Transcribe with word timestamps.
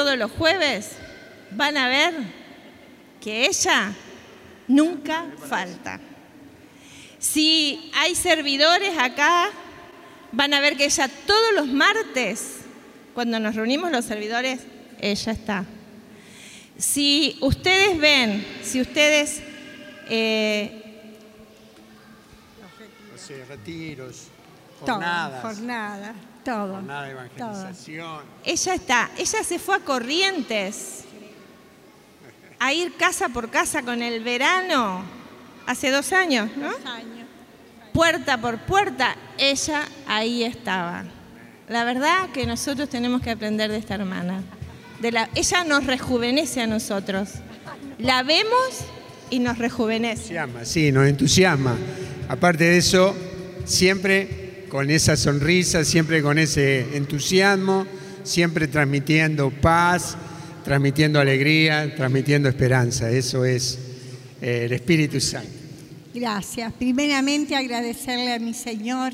Todos 0.00 0.16
los 0.16 0.30
jueves, 0.30 0.92
van 1.50 1.76
a 1.76 1.86
ver 1.86 2.14
que 3.20 3.44
ella 3.44 3.92
nunca 4.66 5.26
falta. 5.46 6.00
Si 7.18 7.92
hay 7.94 8.14
servidores 8.14 8.96
acá, 8.98 9.50
van 10.32 10.54
a 10.54 10.60
ver 10.60 10.78
que 10.78 10.86
ella 10.86 11.06
todos 11.26 11.52
los 11.54 11.66
martes, 11.66 12.60
cuando 13.12 13.38
nos 13.40 13.54
reunimos 13.54 13.92
los 13.92 14.06
servidores, 14.06 14.60
ella 15.02 15.32
está. 15.32 15.66
Si 16.78 17.36
ustedes 17.42 17.98
ven, 17.98 18.46
si 18.62 18.80
ustedes... 18.80 19.42
Eh, 20.08 20.76
retiros, 23.46 24.28
jornadas. 24.80 25.42
Todo, 25.42 25.54
jornada, 25.54 26.14
todo. 26.44 26.74
Jornada 26.74 27.04
de 27.04 27.10
evangelización. 27.12 28.22
Ella 28.44 28.74
está, 28.74 29.10
ella 29.16 29.44
se 29.44 29.58
fue 29.58 29.76
a 29.76 29.80
Corrientes 29.80 31.04
a 32.60 32.74
ir 32.74 32.94
casa 32.96 33.30
por 33.30 33.50
casa 33.50 33.82
con 33.82 34.02
el 34.02 34.22
verano, 34.22 35.02
hace 35.66 35.90
dos 35.90 36.12
años, 36.12 36.50
¿no? 36.56 36.70
Dos 36.70 36.84
años. 36.84 37.26
Puerta 37.92 38.38
por 38.38 38.58
puerta, 38.58 39.16
ella 39.38 39.82
ahí 40.06 40.44
estaba. 40.44 41.04
La 41.68 41.84
verdad 41.84 42.28
que 42.32 42.46
nosotros 42.46 42.88
tenemos 42.88 43.22
que 43.22 43.30
aprender 43.30 43.70
de 43.70 43.78
esta 43.78 43.94
hermana. 43.94 44.42
De 45.00 45.10
la, 45.10 45.30
ella 45.34 45.64
nos 45.64 45.86
rejuvenece 45.86 46.60
a 46.60 46.66
nosotros. 46.66 47.30
La 47.98 48.22
vemos 48.22 48.84
y 49.30 49.38
nos 49.38 49.56
rejuvenece. 49.56 50.34
Entusiasma, 50.34 50.64
sí, 50.64 50.92
nos 50.92 51.06
entusiasma. 51.06 51.76
Aparte 52.28 52.64
de 52.64 52.76
eso, 52.76 53.16
siempre 53.64 54.39
con 54.70 54.90
esa 54.90 55.16
sonrisa, 55.16 55.84
siempre 55.84 56.22
con 56.22 56.38
ese 56.38 56.96
entusiasmo, 56.96 57.86
siempre 58.22 58.68
transmitiendo 58.68 59.50
paz, 59.50 60.16
transmitiendo 60.64 61.20
alegría, 61.20 61.94
transmitiendo 61.94 62.48
esperanza. 62.48 63.10
Eso 63.10 63.44
es 63.44 63.78
eh, 64.40 64.62
el 64.66 64.72
Espíritu 64.72 65.20
Santo. 65.20 65.50
Gracias. 66.14 66.72
Primeramente 66.74 67.54
agradecerle 67.54 68.32
a 68.32 68.38
mi 68.38 68.54
Señor 68.54 69.12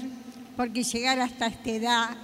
porque 0.56 0.84
llegar 0.84 1.18
hasta 1.20 1.46
esta 1.48 1.70
edad 1.70 2.16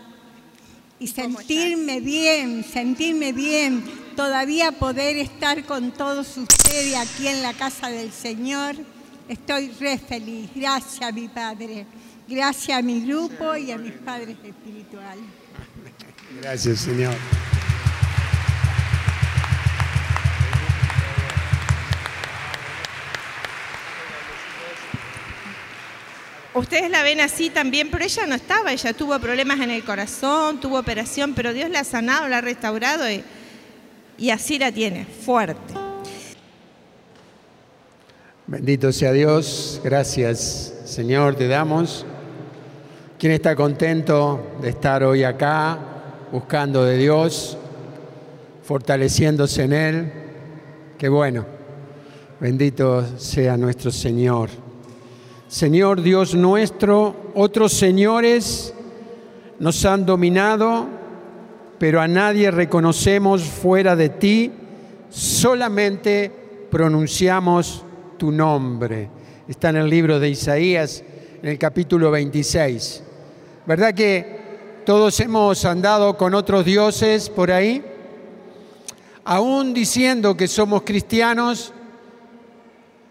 y 0.98 1.08
sentirme 1.08 2.00
bien, 2.00 2.64
sentirme 2.64 3.32
bien, 3.32 3.82
todavía 4.14 4.72
poder 4.72 5.16
estar 5.16 5.64
con 5.64 5.90
todos 5.92 6.36
ustedes 6.36 6.94
aquí 6.94 7.26
en 7.28 7.42
la 7.42 7.54
casa 7.54 7.88
del 7.88 8.12
Señor. 8.12 8.76
Estoy 9.28 9.68
re 9.80 9.98
feliz. 9.98 10.50
Gracias 10.54 11.02
a 11.02 11.12
mi 11.12 11.28
Padre. 11.28 11.86
Gracias 12.34 12.78
a 12.78 12.80
mi 12.80 13.02
grupo 13.02 13.54
y 13.56 13.70
a 13.72 13.76
mis 13.76 13.92
padres 13.92 14.38
espirituales. 14.42 15.22
Gracias, 16.40 16.80
Señor. 16.80 17.12
Ustedes 26.54 26.90
la 26.90 27.02
ven 27.02 27.20
así 27.20 27.50
también, 27.50 27.90
pero 27.90 28.02
ella 28.02 28.26
no 28.26 28.34
estaba, 28.34 28.72
ella 28.72 28.94
tuvo 28.94 29.18
problemas 29.18 29.60
en 29.60 29.70
el 29.70 29.84
corazón, 29.84 30.58
tuvo 30.58 30.78
operación, 30.78 31.34
pero 31.34 31.52
Dios 31.52 31.68
la 31.68 31.80
ha 31.80 31.84
sanado, 31.84 32.28
la 32.28 32.38
ha 32.38 32.40
restaurado 32.40 33.10
y, 33.10 33.22
y 34.16 34.30
así 34.30 34.58
la 34.58 34.72
tiene, 34.72 35.04
fuerte. 35.04 35.74
Bendito 38.46 38.90
sea 38.90 39.12
Dios, 39.12 39.82
gracias 39.84 40.72
Señor, 40.84 41.36
te 41.36 41.48
damos. 41.48 42.06
¿Quién 43.22 43.34
está 43.34 43.54
contento 43.54 44.56
de 44.60 44.70
estar 44.70 45.04
hoy 45.04 45.22
acá, 45.22 45.78
buscando 46.32 46.84
de 46.84 46.98
Dios, 46.98 47.56
fortaleciéndose 48.64 49.62
en 49.62 49.72
Él? 49.72 50.12
Qué 50.98 51.08
bueno, 51.08 51.46
bendito 52.40 53.06
sea 53.18 53.56
nuestro 53.56 53.92
Señor. 53.92 54.50
Señor 55.46 56.02
Dios 56.02 56.34
nuestro, 56.34 57.30
otros 57.36 57.72
señores 57.74 58.74
nos 59.60 59.84
han 59.84 60.04
dominado, 60.04 60.88
pero 61.78 62.00
a 62.00 62.08
nadie 62.08 62.50
reconocemos 62.50 63.44
fuera 63.44 63.94
de 63.94 64.08
ti, 64.08 64.50
solamente 65.10 66.28
pronunciamos 66.72 67.84
tu 68.18 68.32
nombre. 68.32 69.08
Está 69.46 69.68
en 69.68 69.76
el 69.76 69.88
libro 69.88 70.18
de 70.18 70.28
Isaías, 70.28 71.04
en 71.40 71.50
el 71.50 71.56
capítulo 71.56 72.10
26. 72.10 73.01
¿Verdad 73.64 73.94
que 73.94 74.82
todos 74.84 75.20
hemos 75.20 75.64
andado 75.64 76.16
con 76.16 76.34
otros 76.34 76.64
dioses 76.64 77.30
por 77.30 77.52
ahí? 77.52 77.84
Aún 79.24 79.72
diciendo 79.72 80.36
que 80.36 80.48
somos 80.48 80.82
cristianos, 80.82 81.72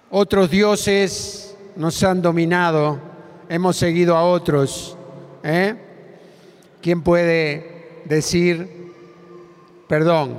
otros 0.09 0.49
dioses 0.49 1.55
nos 1.77 2.03
han 2.03 2.21
dominado, 2.21 2.99
hemos 3.47 3.77
seguido 3.77 4.17
a 4.17 4.25
otros. 4.25 4.97
¿eh? 5.41 5.73
¿Quién 6.81 7.01
puede 7.01 8.01
decir, 8.03 8.91
perdón, 9.87 10.37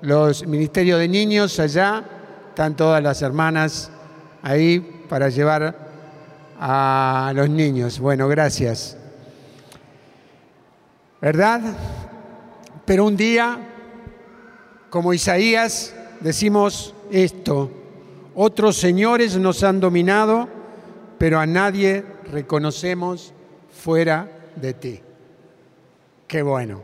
los 0.00 0.44
ministerios 0.48 0.98
de 0.98 1.06
niños 1.06 1.60
allá, 1.60 2.04
están 2.48 2.74
todas 2.74 3.00
las 3.00 3.22
hermanas 3.22 3.88
ahí 4.42 4.80
para 5.08 5.28
llevar 5.28 5.76
a 6.58 7.32
los 7.36 7.48
niños? 7.48 8.00
Bueno, 8.00 8.26
gracias. 8.26 8.98
¿Verdad? 11.24 11.62
Pero 12.84 13.06
un 13.06 13.16
día, 13.16 13.58
como 14.90 15.14
Isaías, 15.14 15.94
decimos 16.20 16.94
esto, 17.10 17.70
otros 18.34 18.76
señores 18.76 19.34
nos 19.38 19.62
han 19.62 19.80
dominado, 19.80 20.46
pero 21.16 21.40
a 21.40 21.46
nadie 21.46 22.04
reconocemos 22.30 23.32
fuera 23.72 24.50
de 24.54 24.74
ti. 24.74 25.00
Qué 26.28 26.42
bueno. 26.42 26.82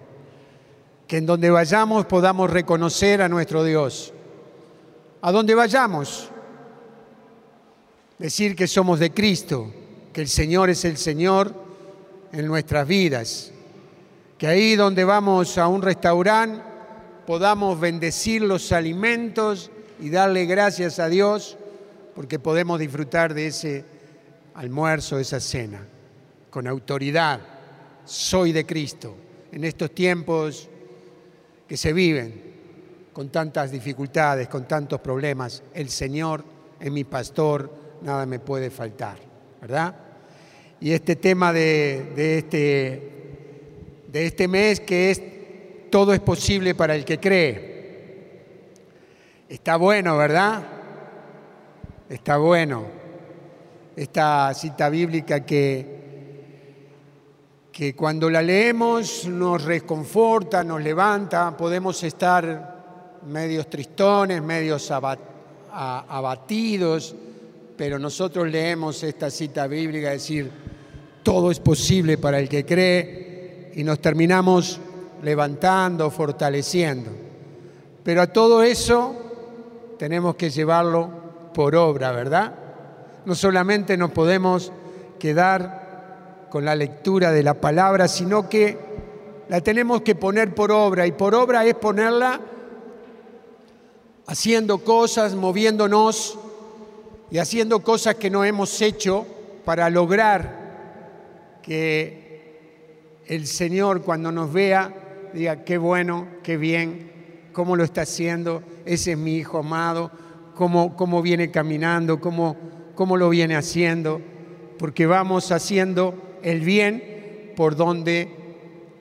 Que 1.06 1.18
en 1.18 1.26
donde 1.26 1.50
vayamos 1.50 2.06
podamos 2.06 2.48
reconocer 2.48 3.20
a 3.20 3.28
nuestro 3.28 3.62
Dios. 3.62 4.14
A 5.20 5.32
donde 5.32 5.54
vayamos, 5.54 6.30
decir 8.18 8.56
que 8.56 8.66
somos 8.66 9.00
de 9.00 9.12
Cristo, 9.12 9.70
que 10.14 10.22
el 10.22 10.28
Señor 10.28 10.70
es 10.70 10.86
el 10.86 10.96
Señor 10.96 11.52
en 12.32 12.46
nuestras 12.46 12.88
vidas. 12.88 13.52
Que 14.40 14.46
ahí 14.46 14.74
donde 14.74 15.04
vamos 15.04 15.58
a 15.58 15.68
un 15.68 15.82
restaurante 15.82 16.62
podamos 17.26 17.78
bendecir 17.78 18.40
los 18.40 18.72
alimentos 18.72 19.70
y 20.00 20.08
darle 20.08 20.46
gracias 20.46 20.98
a 20.98 21.10
Dios 21.10 21.58
porque 22.14 22.38
podemos 22.38 22.80
disfrutar 22.80 23.34
de 23.34 23.48
ese 23.48 23.84
almuerzo, 24.54 25.18
esa 25.18 25.40
cena, 25.40 25.86
con 26.48 26.66
autoridad. 26.66 27.38
Soy 28.06 28.52
de 28.52 28.64
Cristo. 28.64 29.14
En 29.52 29.62
estos 29.62 29.94
tiempos 29.94 30.70
que 31.68 31.76
se 31.76 31.92
viven 31.92 32.42
con 33.12 33.28
tantas 33.28 33.70
dificultades, 33.70 34.48
con 34.48 34.66
tantos 34.66 35.02
problemas, 35.02 35.62
el 35.74 35.90
Señor 35.90 36.42
es 36.80 36.90
mi 36.90 37.04
pastor, 37.04 37.70
nada 38.00 38.25
me 38.25 38.38
puede 38.38 38.70
faltar, 38.70 39.19
¿verdad? 39.60 39.94
Y 40.81 40.93
este 40.93 41.16
tema 41.16 41.52
de, 41.52 42.14
de, 42.16 42.38
este, 42.38 43.19
de 44.10 44.26
este 44.26 44.48
mes 44.48 44.80
que 44.80 45.10
es 45.10 45.22
todo 45.90 46.12
es 46.12 46.20
posible 46.20 46.74
para 46.74 46.94
el 46.94 47.04
que 47.04 47.18
cree. 47.18 48.40
Está 49.48 49.76
bueno, 49.76 50.16
¿verdad? 50.16 50.62
Está 52.08 52.38
bueno 52.38 53.00
esta 53.96 54.52
cita 54.54 54.88
bíblica 54.88 55.44
que, 55.44 56.00
que 57.70 57.94
cuando 57.94 58.30
la 58.30 58.40
leemos 58.40 59.26
nos 59.26 59.62
reconforta, 59.64 60.64
nos 60.64 60.82
levanta, 60.82 61.56
podemos 61.56 62.02
estar 62.02 63.20
medios 63.26 63.68
tristones, 63.68 64.42
medios 64.42 64.90
abatidos, 65.70 67.14
pero 67.76 67.98
nosotros 67.98 68.48
leemos 68.50 69.02
esta 69.02 69.28
cita 69.30 69.66
bíblica, 69.66 70.10
decir, 70.10 70.50
todo 71.22 71.50
es 71.50 71.60
posible 71.60 72.16
para 72.16 72.38
el 72.38 72.48
que 72.48 72.64
cree, 72.64 73.30
y 73.75 73.84
nos 73.84 74.00
terminamos 74.00 74.81
levantando, 75.22 76.11
fortaleciendo. 76.11 77.11
Pero 78.02 78.22
a 78.22 78.26
todo 78.26 78.62
eso 78.62 79.14
tenemos 79.99 80.37
que 80.37 80.50
llevarlo 80.50 81.11
por 81.52 81.75
obra, 81.75 82.12
¿verdad? 82.12 82.55
no 83.25 83.34
solamente 83.34 83.96
nos 83.96 84.11
podemos 84.11 84.72
quedar 85.19 86.49
con 86.50 86.64
la 86.64 86.75
lectura 86.75 87.31
de 87.31 87.43
la 87.43 87.55
palabra, 87.55 88.08
sino 88.08 88.49
que 88.49 88.76
la 89.49 89.61
tenemos 89.61 90.02
que 90.02 90.14
poner 90.14 90.55
por 90.55 90.72
obra. 90.72 91.06
Y 91.06 91.12
por 91.12 91.34
obra 91.34 91.64
es 91.64 91.75
ponerla 91.75 92.40
haciendo 94.26 94.78
cosas, 94.78 95.34
moviéndonos 95.34 96.38
y 97.31 97.38
haciendo 97.38 97.81
cosas 97.81 98.17
que 98.17 98.31
no 98.31 98.44
hemos 98.44 98.81
hecho 98.81 99.26
para 99.64 99.90
lograr 99.90 101.58
que 101.62 102.30
el 103.31 103.47
Señor 103.47 104.03
cuando 104.03 104.32
nos 104.32 104.53
vea 104.53 104.93
diga, 105.32 105.62
qué 105.62 105.79
bueno, 105.79 106.27
qué 106.43 106.56
bien, 106.56 107.12
cómo 107.53 107.77
lo 107.77 107.85
está 107.85 108.03
haciendo, 108.03 108.65
ese 108.85 109.12
es 109.12 109.19
mi 109.19 109.37
hijo 109.37 109.59
amado, 109.59 110.11
cómo, 110.56 110.97
cómo 110.97 111.23
viene 111.23 111.53
caminando, 111.53 112.21
cómo, 112.21 112.56
cómo 112.97 113.17
lo 113.17 113.29
viene 113.29 113.55
haciendo, 113.55 114.21
porque 114.81 115.06
vamos 115.06 115.53
haciendo 115.53 116.41
el 116.43 116.62
bien 116.62 117.53
por 117.55 117.77
donde 117.77 118.35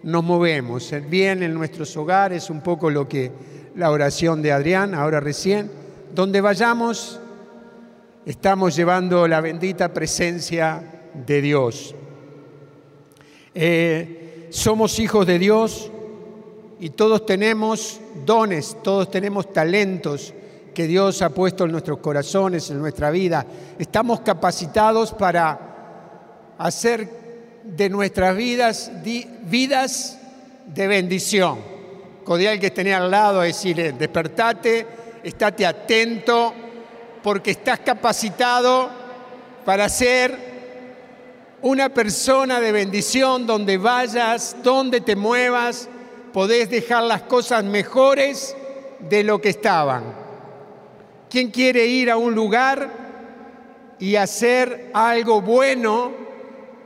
nos 0.04 0.24
movemos. 0.24 0.92
El 0.92 1.08
bien 1.08 1.42
en 1.42 1.56
nuestros 1.56 1.98
hogares, 1.98 2.52
un 2.52 2.62
poco 2.62 2.92
lo 2.92 3.10
que 3.10 3.32
la 3.74 3.90
oración 3.90 4.44
de 4.44 4.52
Adrián, 4.52 4.94
ahora 4.94 5.20
recién, 5.20 5.72
donde 6.14 6.40
vayamos, 6.40 7.20
estamos 8.28 8.76
llevando 8.76 9.28
la 9.28 9.42
bendita 9.42 9.92
presencia 9.92 10.84
de 11.26 11.42
Dios. 11.42 11.96
Eh, 13.56 14.19
somos 14.50 15.00
hijos 15.00 15.26
de 15.26 15.40
Dios 15.40 15.92
y 16.80 16.92
todos 16.92 17.26
tenemos 17.26 18.00
dones, 18.26 18.78
todos 18.84 19.12
tenemos 19.12 19.52
talentos 19.52 20.34
que 20.74 20.88
Dios 20.88 21.22
ha 21.22 21.30
puesto 21.30 21.66
en 21.66 21.72
nuestros 21.72 22.00
corazones, 22.00 22.70
en 22.70 22.80
nuestra 22.80 23.12
vida. 23.12 23.46
Estamos 23.78 24.22
capacitados 24.22 25.14
para 25.14 26.54
hacer 26.58 27.10
de 27.64 27.90
nuestras 27.90 28.36
vidas 28.36 28.92
vidas 29.44 30.20
de 30.66 30.88
bendición. 30.88 31.60
Codial 32.24 32.60
que 32.60 32.72
tenía 32.72 32.98
al 32.98 33.12
lado, 33.12 33.42
decirle, 33.42 33.94
despertate, 33.94 34.86
estate 35.24 35.66
atento, 35.66 36.54
porque 37.24 37.52
estás 37.52 37.80
capacitado 37.80 38.90
para 39.66 39.90
ser 39.90 40.49
una 41.62 41.90
persona 41.90 42.60
de 42.60 42.72
bendición 42.72 43.46
donde 43.46 43.78
vayas, 43.78 44.56
donde 44.64 45.02
te 45.02 45.16
muevas, 45.16 45.90
podés 46.32 46.70
dejar 46.70 47.04
las 47.04 47.24
cosas 47.24 47.64
mejores 47.64 48.56
de 49.00 49.24
lo 49.24 49.42
que 49.42 49.50
estaban. 49.50 50.04
¿Quién 51.30 51.52
quiere 51.52 51.86
ir 51.86 52.10
a 52.10 52.18
un 52.18 52.34
lugar 52.34 52.90
y 54.00 54.16
hacer 54.16 54.92
algo 54.94 55.42
bueno 55.42 56.12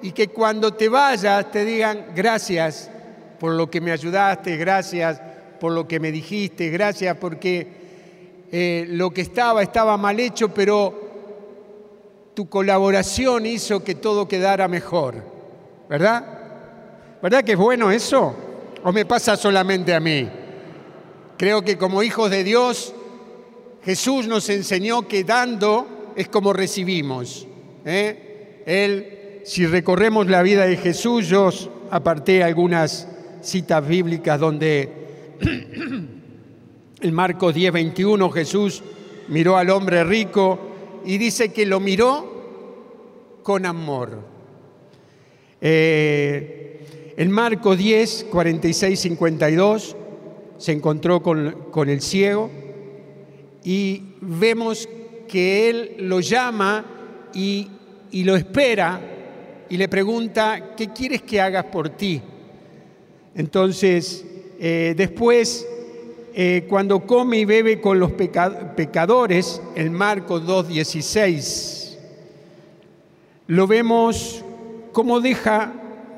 y 0.02 0.12
que 0.12 0.30
cuando 0.30 0.74
te 0.74 0.90
vayas 0.90 1.52
te 1.52 1.64
digan 1.64 2.08
gracias 2.16 2.90
por 3.40 3.54
lo 3.54 3.70
que 3.70 3.80
me 3.80 3.92
ayudaste, 3.92 4.58
gracias 4.58 5.22
por 5.60 5.72
lo 5.72 5.88
que 5.88 6.00
me 6.00 6.12
dijiste, 6.12 6.70
gracias 6.70 7.16
porque 7.18 7.68
eh, 8.52 8.86
lo 8.90 9.12
que 9.12 9.22
estaba 9.22 9.64
estaba 9.64 9.98
mal 9.98 10.20
hecho, 10.20 10.54
pero 10.54 11.03
tu 12.34 12.50
colaboración 12.50 13.46
hizo 13.46 13.84
que 13.84 13.96
todo 13.96 14.28
quedara 14.28 14.68
mejor, 14.68 15.24
¿verdad? 15.90 16.26
¿Verdad 17.22 17.44
que 17.44 17.54
es 17.54 17.58
bueno 17.58 17.92
eso? 17.92 18.36
¿O 18.84 18.92
me 18.92 19.06
pasa 19.06 19.38
solamente 19.38 19.94
a 19.94 20.00
mí? 20.00 20.30
Creo 21.38 21.62
que 21.62 21.78
como 21.78 22.04
hijos 22.04 22.32
de 22.32 22.44
Dios, 22.44 22.94
Jesús 23.84 24.28
nos 24.28 24.50
enseñó 24.50 25.08
que 25.08 25.24
dando 25.24 26.14
es 26.16 26.28
como 26.28 26.54
recibimos. 26.54 27.48
¿eh? 27.86 28.64
Él, 28.66 29.42
si 29.46 29.66
recorremos 29.66 30.28
la 30.28 30.42
vida 30.42 30.66
de 30.66 30.78
Jesús, 30.78 31.28
yo 31.28 31.50
aparté 31.92 32.44
algunas 32.44 33.08
citas 33.42 33.88
bíblicas 33.88 34.40
donde 34.40 34.90
en 37.02 37.14
Marcos 37.14 37.54
10, 37.54 37.74
21 37.74 38.30
Jesús 38.32 38.84
miró 39.28 39.58
al 39.58 39.70
hombre 39.70 40.04
rico 40.04 40.73
y 41.06 41.18
dice 41.18 41.52
que 41.52 41.66
lo 41.66 41.80
miró 41.80 43.40
con 43.44 43.66
amor. 43.66 44.20
Eh, 45.62 47.14
en 47.18 47.32
Marcos 47.32 47.78
10, 47.78 48.28
46, 48.30 49.00
52 49.00 49.96
se 50.58 50.72
encontró 50.72 51.22
con, 51.22 51.90
el 51.90 52.02
ciego 52.02 52.50
y 53.64 54.16
vemos 54.22 54.88
que 55.28 55.70
él 55.70 55.96
lo 56.00 56.20
llama 56.20 56.86
y, 57.34 57.70
lo 58.12 58.36
espera 58.36 59.00
y 59.70 59.78
le 59.78 59.88
pregunta, 59.88 60.76
¿qué 60.76 60.90
quieres 60.90 61.22
que 61.22 61.42
hagas 61.42 61.66
por 61.66 61.90
ti? 61.90 62.22
Entonces, 63.36 64.26
eh, 64.60 64.94
después 64.96 65.68
eh, 66.34 66.66
cuando 66.68 67.06
come 67.06 67.38
y 67.38 67.46
bebe 67.46 67.80
con 67.80 68.00
los 68.00 68.12
pecadores, 68.12 69.62
en 69.76 69.94
Marcos 69.94 70.44
2.16, 70.44 71.98
lo 73.48 73.68
vemos 73.68 74.44
como 74.92 75.20
deja 75.20 75.74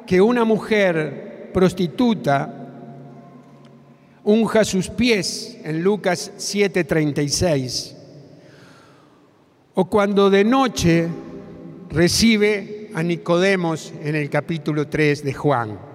que 0.06 0.21
una 0.21 0.45
mujer 0.45 1.50
prostituta 1.53 2.65
unja 4.23 4.63
sus 4.65 4.89
pies 4.89 5.57
en 5.63 5.83
Lucas 5.83 6.31
7:36. 6.38 7.95
O 9.75 9.85
cuando 9.85 10.29
de 10.29 10.44
noche 10.44 11.07
recibe 11.89 12.89
a 12.94 13.03
Nicodemos 13.03 13.94
en 14.01 14.15
el 14.15 14.29
capítulo 14.29 14.88
3 14.88 15.23
de 15.23 15.33
Juan. 15.33 15.94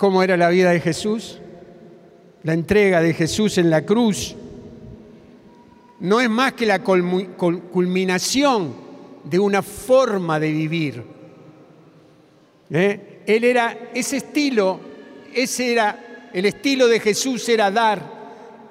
Cómo 0.00 0.22
era 0.22 0.34
la 0.38 0.48
vida 0.48 0.70
de 0.70 0.80
Jesús, 0.80 1.38
la 2.42 2.54
entrega 2.54 3.02
de 3.02 3.12
Jesús 3.12 3.58
en 3.58 3.68
la 3.68 3.84
cruz, 3.84 4.34
no 5.98 6.22
es 6.22 6.30
más 6.30 6.54
que 6.54 6.64
la 6.64 6.78
culminación 6.78 8.72
de 9.24 9.38
una 9.38 9.60
forma 9.60 10.40
de 10.40 10.52
vivir. 10.52 11.04
¿Eh? 12.70 13.22
Él 13.26 13.44
era 13.44 13.90
ese 13.92 14.16
estilo, 14.16 14.80
ese 15.34 15.70
era 15.70 16.30
el 16.32 16.46
estilo 16.46 16.88
de 16.88 16.98
Jesús 16.98 17.46
era 17.50 17.70
dar, 17.70 18.00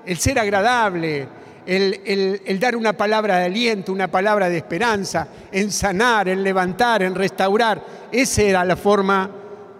el 0.08 0.18
ser 0.18 0.40
agradable, 0.40 1.28
el, 1.68 2.42
el, 2.44 2.60
dar 2.60 2.76
una 2.76 2.94
palabra 2.94 3.38
de 3.38 3.46
aliento, 3.46 3.94
una 3.94 4.10
palabra 4.10 4.50
de 4.50 4.58
esperanza, 4.58 5.28
en 5.52 5.72
sanar, 5.72 6.28
en 6.28 6.42
levantar, 6.42 7.04
en 7.04 7.14
restaurar. 7.14 7.86
Esa 8.12 8.42
era 8.42 8.66
la 8.66 8.76
forma 8.76 9.30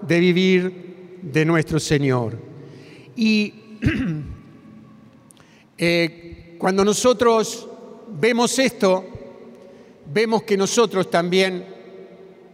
de 0.04 0.20
vivir 0.20 0.89
de 1.22 1.46
nuestro 1.46 1.80
Señor. 1.80 2.38
Y 3.16 3.54
eh, 5.78 6.56
cuando 6.58 6.84
nosotros 6.86 7.68
vemos 8.20 8.58
esto, 8.60 9.06
vemos 10.12 10.44
que 10.44 10.58
nosotros 10.58 11.10
también, 11.10 11.66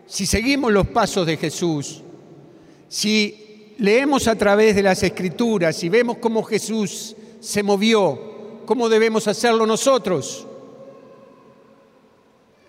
si 0.06 0.26
seguimos 0.26 0.72
los 0.72 0.88
pasos 0.88 1.26
de 1.26 1.38
Jesús, 1.38 2.02
si 2.88 3.74
leemos 3.78 4.28
a 4.28 4.36
través 4.36 4.76
de 4.76 4.84
las 4.84 5.04
escrituras 5.04 5.84
y 5.84 5.90
vemos 5.90 6.18
cómo 6.18 6.44
Jesús 6.44 7.16
se 7.40 7.64
movió, 7.64 8.62
cómo 8.66 8.90
debemos 8.90 9.28
hacerlo 9.28 9.66
nosotros, 9.66 10.48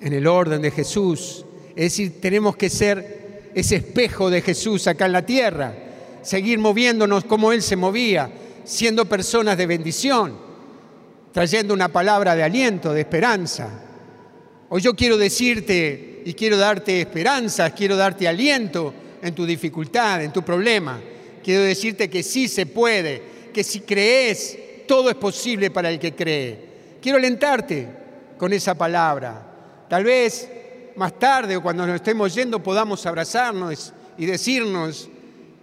en 0.00 0.12
el 0.12 0.26
orden 0.26 0.60
de 0.62 0.70
Jesús. 0.70 1.44
Es 1.70 1.92
decir, 1.92 2.20
tenemos 2.20 2.56
que 2.56 2.68
ser 2.68 3.50
ese 3.54 3.76
espejo 3.76 4.28
de 4.28 4.42
Jesús 4.42 4.86
acá 4.86 5.06
en 5.06 5.12
la 5.12 5.24
tierra 5.24 5.85
seguir 6.26 6.58
moviéndonos 6.58 7.24
como 7.24 7.52
Él 7.52 7.62
se 7.62 7.76
movía, 7.76 8.28
siendo 8.64 9.04
personas 9.04 9.56
de 9.56 9.64
bendición, 9.64 10.36
trayendo 11.30 11.72
una 11.72 11.86
palabra 11.86 12.34
de 12.34 12.42
aliento, 12.42 12.92
de 12.92 13.02
esperanza. 13.02 13.68
Hoy 14.68 14.82
yo 14.82 14.96
quiero 14.96 15.16
decirte 15.16 16.22
y 16.24 16.34
quiero 16.34 16.56
darte 16.56 17.00
esperanza, 17.00 17.70
quiero 17.70 17.96
darte 17.96 18.26
aliento 18.26 18.92
en 19.22 19.36
tu 19.36 19.46
dificultad, 19.46 20.20
en 20.20 20.32
tu 20.32 20.42
problema. 20.42 21.00
Quiero 21.44 21.62
decirte 21.62 22.10
que 22.10 22.24
sí 22.24 22.48
se 22.48 22.66
puede, 22.66 23.22
que 23.54 23.62
si 23.62 23.82
crees, 23.82 24.58
todo 24.88 25.08
es 25.08 25.16
posible 25.16 25.70
para 25.70 25.90
el 25.90 26.00
que 26.00 26.16
cree. 26.16 26.58
Quiero 27.00 27.18
alentarte 27.18 27.86
con 28.36 28.52
esa 28.52 28.74
palabra. 28.74 29.86
Tal 29.88 30.02
vez 30.02 30.50
más 30.96 31.16
tarde 31.20 31.56
o 31.56 31.62
cuando 31.62 31.86
nos 31.86 31.94
estemos 31.94 32.34
yendo 32.34 32.60
podamos 32.60 33.06
abrazarnos 33.06 33.92
y 34.18 34.26
decirnos, 34.26 35.08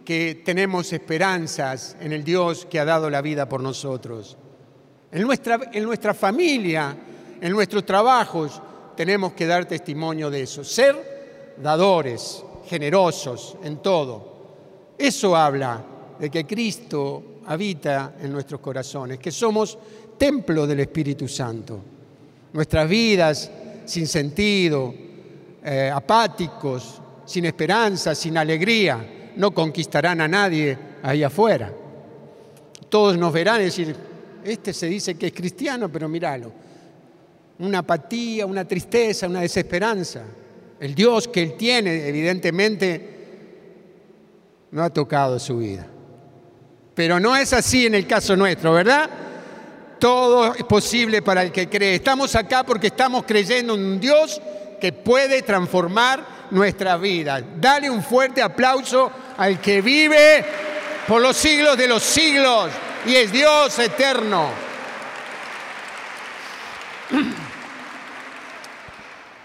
que 0.03 0.41
tenemos 0.43 0.91
esperanzas 0.93 1.95
en 1.99 2.11
el 2.11 2.23
Dios 2.23 2.67
que 2.69 2.79
ha 2.79 2.85
dado 2.85 3.09
la 3.09 3.21
vida 3.21 3.47
por 3.47 3.61
nosotros. 3.61 4.37
En 5.11 5.21
nuestra, 5.21 5.59
en 5.71 5.83
nuestra 5.83 6.13
familia, 6.13 6.95
en 7.39 7.51
nuestros 7.51 7.85
trabajos, 7.85 8.61
tenemos 8.95 9.33
que 9.33 9.45
dar 9.45 9.65
testimonio 9.65 10.29
de 10.29 10.41
eso. 10.41 10.63
Ser 10.63 11.55
dadores, 11.61 12.43
generosos 12.67 13.57
en 13.63 13.77
todo. 13.77 14.33
Eso 14.97 15.35
habla 15.35 15.83
de 16.19 16.29
que 16.29 16.45
Cristo 16.45 17.23
habita 17.45 18.15
en 18.21 18.31
nuestros 18.31 18.61
corazones, 18.61 19.19
que 19.19 19.31
somos 19.31 19.77
templo 20.17 20.65
del 20.65 20.81
Espíritu 20.81 21.27
Santo. 21.27 21.79
Nuestras 22.53 22.87
vidas 22.87 23.51
sin 23.85 24.07
sentido, 24.07 24.93
eh, 25.63 25.91
apáticos, 25.93 27.01
sin 27.25 27.45
esperanza, 27.45 28.15
sin 28.15 28.37
alegría, 28.37 29.22
no 29.35 29.53
conquistarán 29.53 30.21
a 30.21 30.27
nadie 30.27 30.77
ahí 31.01 31.23
afuera. 31.23 31.71
Todos 32.89 33.17
nos 33.17 33.33
verán 33.33 33.61
y 33.61 33.65
decir, 33.65 33.95
este 34.43 34.73
se 34.73 34.87
dice 34.87 35.15
que 35.15 35.27
es 35.27 35.33
cristiano, 35.33 35.89
pero 35.89 36.07
míralo. 36.07 36.51
Una 37.59 37.79
apatía, 37.79 38.45
una 38.45 38.65
tristeza, 38.65 39.27
una 39.27 39.41
desesperanza. 39.41 40.21
El 40.79 40.93
Dios 40.93 41.27
que 41.27 41.41
él 41.41 41.53
tiene, 41.53 42.07
evidentemente, 42.07 43.09
no 44.71 44.83
ha 44.83 44.89
tocado 44.89 45.39
su 45.39 45.57
vida. 45.57 45.87
Pero 46.93 47.19
no 47.19 47.35
es 47.35 47.53
así 47.53 47.85
en 47.85 47.95
el 47.95 48.05
caso 48.05 48.35
nuestro, 48.35 48.73
¿verdad? 48.73 49.09
Todo 49.99 50.53
es 50.53 50.63
posible 50.63 51.21
para 51.21 51.43
el 51.43 51.51
que 51.51 51.69
cree. 51.69 51.95
Estamos 51.95 52.35
acá 52.35 52.63
porque 52.63 52.87
estamos 52.87 53.23
creyendo 53.25 53.75
en 53.75 53.83
un 53.83 53.99
Dios 53.99 54.41
que 54.81 54.91
puede 54.91 55.41
transformar 55.43 56.42
nuestra 56.53 56.97
vida. 56.97 57.43
Dale 57.59 57.89
un 57.89 58.01
fuerte 58.01 58.41
aplauso 58.41 59.11
al 59.37 59.59
que 59.59 59.81
vive 59.81 60.45
por 61.07 61.21
los 61.21 61.35
siglos 61.35 61.77
de 61.77 61.87
los 61.87 62.01
siglos 62.01 62.69
y 63.05 63.15
es 63.15 63.31
Dios 63.31 63.77
eterno. 63.79 64.49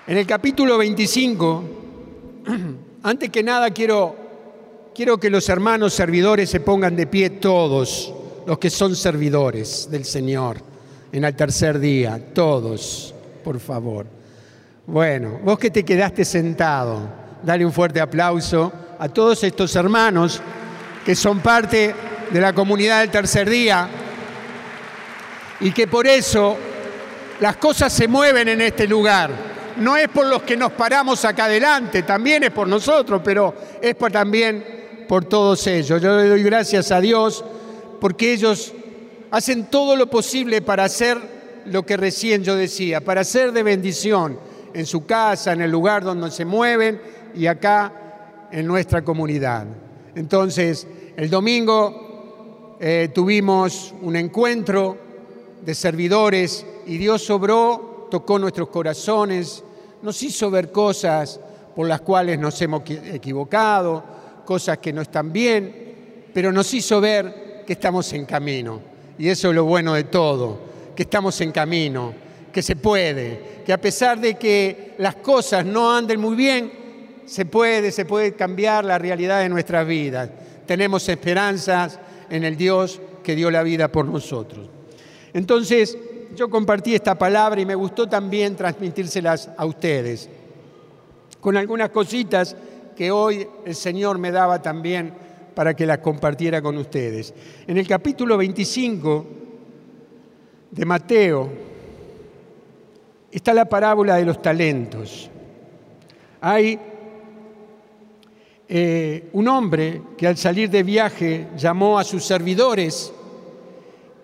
En 0.06 0.16
el 0.16 0.26
capítulo 0.26 0.78
25, 0.78 1.64
antes 3.02 3.30
que 3.30 3.42
nada 3.42 3.70
quiero, 3.70 4.16
quiero 4.94 5.18
que 5.18 5.28
los 5.28 5.48
hermanos 5.48 5.92
servidores 5.92 6.48
se 6.48 6.60
pongan 6.60 6.96
de 6.96 7.06
pie 7.06 7.30
todos, 7.30 8.14
los 8.46 8.58
que 8.58 8.70
son 8.70 8.96
servidores 8.96 9.88
del 9.90 10.04
Señor, 10.04 10.58
en 11.12 11.24
el 11.24 11.36
tercer 11.36 11.78
día, 11.78 12.32
todos, 12.32 13.14
por 13.44 13.60
favor. 13.60 14.06
Bueno, 14.90 15.38
vos 15.45 15.59
que 15.59 15.71
te 15.71 15.85
quedaste 15.85 16.25
sentado, 16.25 16.99
dale 17.42 17.62
un 17.62 17.75
fuerte 17.75 18.00
aplauso 18.00 18.73
a 18.99 19.07
todos 19.11 19.45
estos 19.45 19.76
hermanos 19.76 20.40
que 21.04 21.14
son 21.14 21.40
parte 21.40 21.95
de 22.30 22.40
la 22.40 22.54
comunidad 22.54 23.00
del 23.00 23.11
tercer 23.11 23.50
día 23.50 23.87
y 25.61 25.73
que 25.73 25.87
por 25.88 26.07
eso 26.07 26.57
las 27.38 27.59
cosas 27.59 27.92
se 27.92 28.09
mueven 28.09 28.49
en 28.49 28.62
este 28.62 28.88
lugar. 28.88 29.30
No 29.76 29.95
es 29.95 30.09
por 30.09 30.25
los 30.25 30.42
que 30.45 30.57
nos 30.57 30.73
paramos 30.73 31.23
acá 31.26 31.45
adelante, 31.45 32.02
también 32.02 32.45
es 32.45 32.50
por 32.50 32.66
nosotros, 32.66 33.21
pero 33.23 33.54
es 33.83 33.95
también 34.11 35.04
por 35.07 35.26
todos 35.26 35.66
ellos. 35.66 36.00
Yo 36.00 36.16
le 36.16 36.30
doy 36.30 36.42
gracias 36.42 36.90
a 36.92 37.02
Dios 37.02 37.45
porque 38.00 38.33
ellos 38.33 38.73
hacen 39.30 39.66
todo 39.66 39.97
lo 39.97 40.07
posible 40.09 40.62
para 40.62 40.85
hacer 40.85 41.18
lo 41.66 41.85
que 41.85 41.99
recién 41.99 42.42
yo 42.42 42.57
decía, 42.57 43.02
para 43.02 43.23
ser 43.23 43.52
de 43.52 43.62
bendición 43.62 44.49
en 44.78 44.87
su 44.87 45.04
casa, 45.04 45.52
en 45.52 45.61
el 45.61 45.73
lugar 45.73 46.04
donde 46.04 46.30
se 46.30 46.44
mueven 46.44 47.00
y 47.35 47.47
acá 47.47 48.47
en 48.52 48.64
nuestra 48.64 49.02
comunidad. 49.02 49.66
Entonces, 50.14 50.87
el 51.16 51.28
domingo 51.28 52.76
eh, 52.78 53.11
tuvimos 53.12 53.92
un 54.02 54.14
encuentro 54.14 54.97
de 55.64 55.75
servidores 55.75 56.64
y 56.87 56.97
Dios 56.97 57.25
sobró, 57.25 58.06
tocó 58.08 58.38
nuestros 58.38 58.68
corazones, 58.68 59.64
nos 60.00 60.23
hizo 60.23 60.49
ver 60.49 60.70
cosas 60.70 61.40
por 61.75 61.88
las 61.88 62.02
cuales 62.02 62.38
nos 62.38 62.62
hemos 62.62 62.88
equivocado, 62.88 64.04
cosas 64.44 64.78
que 64.78 64.92
no 64.92 65.02
están 65.02 65.32
bien, 65.32 66.28
pero 66.32 66.52
nos 66.52 66.73
hizo 66.73 67.00
ver 67.00 67.64
que 67.66 67.73
estamos 67.73 68.12
en 68.12 68.26
camino. 68.26 68.78
Y 69.18 69.28
eso 69.28 69.49
es 69.49 69.56
lo 69.56 69.64
bueno 69.64 69.94
de 69.94 70.04
todo, 70.04 70.56
que 70.94 71.02
estamos 71.02 71.40
en 71.40 71.50
camino, 71.50 72.27
que 72.58 72.62
se 72.62 72.74
puede, 72.74 73.62
que 73.64 73.72
a 73.72 73.80
pesar 73.80 74.18
de 74.18 74.34
que 74.34 74.94
las 74.98 75.14
cosas 75.14 75.64
no 75.64 75.94
anden 75.94 76.20
muy 76.20 76.34
bien, 76.34 76.72
se 77.24 77.44
puede, 77.44 77.92
se 77.92 78.04
puede 78.04 78.32
cambiar 78.34 78.84
la 78.84 78.98
realidad 78.98 79.40
de 79.40 79.48
nuestras 79.48 79.86
vidas 79.86 80.30
tenemos 80.66 81.08
esperanzas 81.08 81.98
en 82.28 82.42
el 82.42 82.56
Dios 82.56 83.00
que 83.22 83.36
dio 83.36 83.48
la 83.48 83.62
vida 83.62 83.90
por 83.90 84.04
nosotros. 84.04 84.68
Entonces, 85.32 85.96
yo 86.36 86.50
compartí 86.50 86.94
esta 86.94 87.16
palabra 87.16 87.60
y 87.60 87.64
me 87.64 87.74
gustó 87.74 88.06
también 88.06 88.54
transmitírselas 88.54 89.50
a 89.56 89.64
ustedes, 89.64 90.28
con 91.40 91.56
algunas 91.56 91.88
cositas 91.88 92.54
que 92.94 93.10
hoy 93.10 93.48
el 93.64 93.74
Señor 93.76 94.18
me 94.18 94.32
daba 94.32 94.60
también 94.60 95.14
para 95.54 95.74
que 95.74 95.86
las 95.86 95.98
compartiera 95.98 96.60
con 96.60 96.76
ustedes. 96.76 97.32
En 97.68 97.78
el 97.78 97.86
capítulo 97.86 98.36
25 98.36 99.26
de 100.72 100.84
Mateo 100.84 101.68
está 103.30 103.52
la 103.54 103.66
parábola 103.66 104.16
de 104.16 104.25
los 104.25 104.40
talentos. 104.40 105.30
Hay 106.40 106.78
eh, 108.68 109.28
un 109.32 109.49
hombre 109.49 110.02
que 110.16 110.26
al 110.26 110.37
salir 110.37 110.70
de 110.70 110.82
viaje 110.82 111.49
llamó 111.56 111.99
a 111.99 112.04
sus 112.04 112.25
servidores 112.25 113.12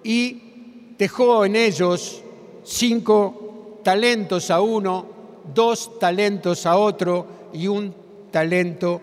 y 0.02 0.94
dejó 0.98 1.44
en 1.44 1.56
ellos 1.56 2.22
cinco 2.62 3.80
talentos 3.82 4.50
a 4.50 4.60
uno, 4.60 5.06
dos 5.54 5.98
talentos 5.98 6.66
a 6.66 6.76
otro 6.76 7.26
y 7.52 7.66
un 7.68 7.94
talento 8.30 9.00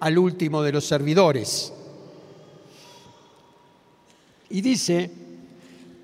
al 0.00 0.18
último 0.18 0.62
de 0.62 0.72
los 0.72 0.84
servidores. 0.84 1.72
Y 4.48 4.60
dice 4.60 5.10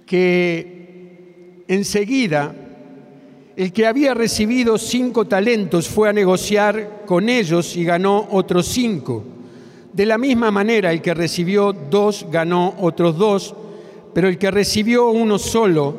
que 0.07 1.65
enseguida 1.67 2.66
el 3.57 3.73
que 3.73 3.87
había 3.87 4.13
recibido 4.13 4.77
cinco 4.77 5.25
talentos 5.25 5.89
fue 5.89 6.11
a 6.11 6.13
negociar 6.13 7.05
con 7.07 7.31
ellos 7.31 7.75
y 7.75 7.85
ganó 7.85 8.29
otros 8.31 8.67
cinco. 8.67 9.25
De 9.95 10.05
la 10.05 10.19
misma 10.19 10.51
manera, 10.51 10.93
el 10.93 11.01
que 11.01 11.15
recibió 11.15 11.73
dos 11.73 12.27
ganó 12.31 12.75
otros 12.79 13.17
dos, 13.17 13.55
pero 14.13 14.29
el 14.29 14.37
que 14.37 14.51
recibió 14.51 15.09
uno 15.09 15.39
solo 15.39 15.95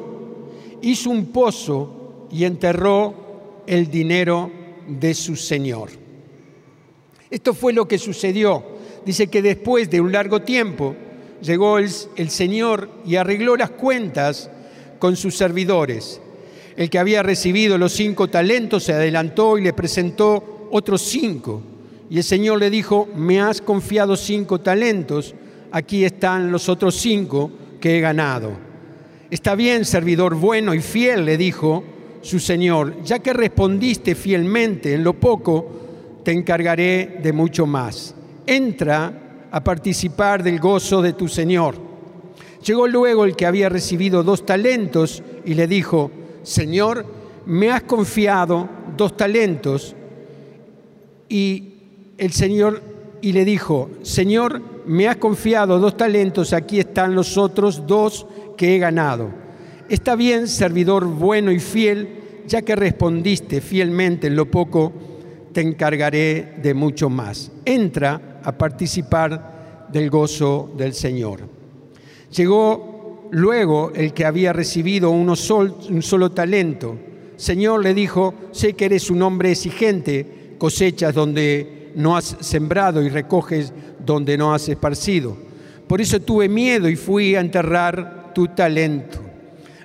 hizo 0.84 1.10
un 1.10 1.28
pozo 1.28 2.28
y 2.32 2.44
enterró 2.44 3.16
el 3.66 3.90
dinero 3.90 4.52
de 4.88 5.16
su 5.16 5.36
señor. 5.36 5.90
Esto 7.32 7.56
fue 7.56 7.74
lo 7.74 7.88
que 7.88 7.98
sucedió. 7.98 8.64
Dice 9.04 9.28
que 9.28 9.42
después 9.42 9.90
de 9.90 10.00
un 10.00 10.12
largo 10.12 10.44
tiempo 10.44 10.96
llegó 11.42 11.80
el, 11.80 11.90
el 12.18 12.30
Señor 12.30 12.90
y 13.06 13.16
arregló 13.16 13.58
las 13.58 13.72
cuentas 13.72 14.50
con 15.00 15.16
sus 15.16 15.36
servidores 15.36 16.22
el 16.78 16.92
que 16.92 17.00
había 17.00 17.24
recibido 17.24 17.78
los 17.80 17.92
cinco 17.94 18.30
talentos 18.30 18.84
se 18.84 18.94
adelantó 18.94 19.58
y 19.58 19.64
le 19.64 19.74
presentó 19.74 20.70
otros 20.72 21.02
cinco. 21.02 21.62
Y 22.08 22.18
el 22.18 22.24
Señor 22.24 22.60
le 22.60 22.70
dijo, 22.70 23.10
me 23.16 23.42
has 23.42 23.62
confiado 23.62 24.16
cinco 24.16 24.62
talentos, 24.62 25.34
aquí 25.72 26.06
están 26.06 26.52
los 26.52 26.70
otros 26.70 26.96
cinco 26.96 27.50
que 27.82 27.98
he 27.98 28.00
ganado. 28.00 28.52
Está 29.32 29.56
bien, 29.56 29.86
servidor 29.86 30.36
bueno 30.36 30.76
y 30.76 30.80
fiel, 30.80 31.26
le 31.26 31.36
dijo 31.36 31.84
su 32.22 32.40
Señor, 32.40 33.02
ya 33.04 33.20
que 33.20 33.34
respondiste 33.34 34.14
fielmente 34.14 34.94
en 34.94 35.04
lo 35.04 35.14
poco, 35.14 36.22
te 36.24 36.32
encargaré 36.32 37.20
de 37.24 37.34
mucho 37.34 37.66
más. 37.66 38.14
Entra 38.46 39.48
a 39.50 39.64
participar 39.64 40.44
del 40.44 40.60
gozo 40.60 41.02
de 41.02 41.14
tu 41.14 41.28
Señor. 41.28 41.76
Llegó 42.64 42.88
luego 42.88 43.26
el 43.26 43.36
que 43.36 43.48
había 43.48 43.68
recibido 43.68 44.24
dos 44.24 44.46
talentos 44.46 45.24
y 45.44 45.56
le 45.56 45.68
dijo, 45.68 46.12
Señor, 46.48 47.06
me 47.46 47.72
has 47.72 47.84
confiado 47.84 48.70
dos 48.96 49.18
talentos. 49.18 49.94
Y 51.28 51.74
el 52.18 52.32
Señor 52.32 52.82
y 53.22 53.34
le 53.34 53.44
dijo, 53.44 53.90
Señor, 54.02 54.62
me 54.86 55.10
has 55.10 55.18
confiado 55.18 55.78
dos 55.78 55.98
talentos, 55.98 56.54
aquí 56.54 56.80
están 56.80 57.16
los 57.16 57.38
otros 57.38 57.86
dos 57.86 58.26
que 58.56 58.76
he 58.76 58.80
ganado. 58.80 59.30
Está 59.90 60.16
bien, 60.16 60.48
servidor 60.48 61.06
bueno 61.06 61.52
y 61.52 61.60
fiel, 61.60 62.08
ya 62.48 62.62
que 62.62 62.78
respondiste 62.78 63.60
fielmente 63.60 64.28
en 64.28 64.38
lo 64.38 64.50
poco, 64.50 64.94
te 65.52 65.60
encargaré 65.60 66.54
de 66.64 66.74
mucho 66.74 67.10
más. 67.10 67.52
Entra 67.66 68.40
a 68.42 68.58
participar 68.58 69.88
del 69.92 70.10
gozo 70.10 70.72
del 70.78 70.94
Señor. 70.94 71.42
Llegó 72.32 72.97
Luego 73.32 73.92
el 73.94 74.14
que 74.14 74.26
había 74.26 74.54
recibido 74.54 75.12
un 75.12 75.36
solo 75.36 76.32
talento, 76.32 76.98
Señor 77.36 77.84
le 77.84 77.94
dijo, 77.94 78.34
sé 78.52 78.74
que 78.74 78.86
eres 78.86 79.10
un 79.10 79.22
hombre 79.22 79.52
exigente, 79.52 80.56
cosechas 80.58 81.14
donde 81.14 81.92
no 81.96 82.16
has 82.18 82.38
sembrado 82.42 83.04
y 83.04 83.10
recoges 83.10 83.74
donde 84.04 84.38
no 84.38 84.54
has 84.54 84.70
esparcido. 84.70 85.38
Por 85.88 86.02
eso 86.02 86.20
tuve 86.20 86.50
miedo 86.50 86.90
y 86.90 86.96
fui 86.96 87.36
a 87.36 87.40
enterrar 87.40 88.32
tu 88.34 88.48
talento. 88.48 89.20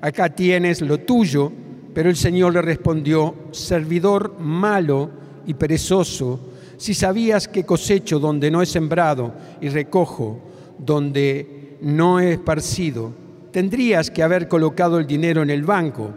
Acá 0.00 0.28
tienes 0.28 0.80
lo 0.80 0.98
tuyo, 0.98 1.52
pero 1.94 2.08
el 2.08 2.16
Señor 2.16 2.54
le 2.54 2.62
respondió, 2.62 3.34
servidor 3.50 4.38
malo 4.38 5.10
y 5.46 5.54
perezoso, 5.54 6.40
si 6.76 6.94
sabías 6.94 7.48
que 7.48 7.64
cosecho 7.64 8.18
donde 8.18 8.50
no 8.50 8.62
he 8.62 8.66
sembrado 8.66 9.34
y 9.60 9.68
recojo 9.68 10.40
donde 10.78 11.76
no 11.82 12.18
he 12.18 12.32
esparcido, 12.32 13.12
tendrías 13.52 14.10
que 14.10 14.22
haber 14.22 14.48
colocado 14.48 14.98
el 14.98 15.06
dinero 15.06 15.42
en 15.42 15.50
el 15.50 15.62
banco 15.62 16.10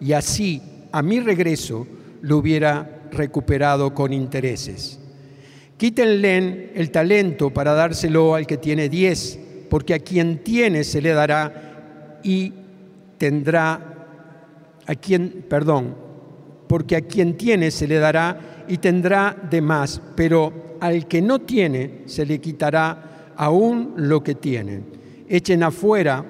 y 0.00 0.12
así, 0.12 0.62
a 0.92 1.02
mi 1.02 1.20
regreso, 1.20 1.86
lo 2.22 2.38
hubiera 2.38 3.08
recuperado 3.10 3.92
con 3.94 4.12
intereses. 4.12 4.98
Quítenle 5.76 6.72
el 6.74 6.90
talento 6.90 7.50
para 7.50 7.72
dárselo 7.72 8.34
al 8.34 8.46
que 8.46 8.56
tiene 8.56 8.88
diez, 8.88 9.38
porque 9.68 9.94
a 9.94 9.98
quien 9.98 10.42
tiene 10.42 10.84
se 10.84 11.02
le 11.02 11.12
dará 11.12 12.20
y 12.22 12.52
tendrá, 13.18 14.06
a 14.86 14.94
quien, 14.94 15.44
perdón, 15.48 15.94
porque 16.68 16.96
a 16.96 17.00
quien 17.02 17.36
tiene 17.36 17.70
se 17.70 17.86
le 17.86 17.98
dará 17.98 18.64
y 18.68 18.78
tendrá 18.78 19.36
de 19.50 19.60
más, 19.60 20.00
pero 20.14 20.76
al 20.80 21.06
que 21.06 21.22
no 21.22 21.40
tiene 21.40 22.02
se 22.06 22.26
le 22.26 22.40
quitará 22.40 23.32
aún 23.36 23.94
lo 23.96 24.22
que 24.22 24.34
tiene. 24.34 24.82
Echen 25.28 25.62
afuera 25.62 26.24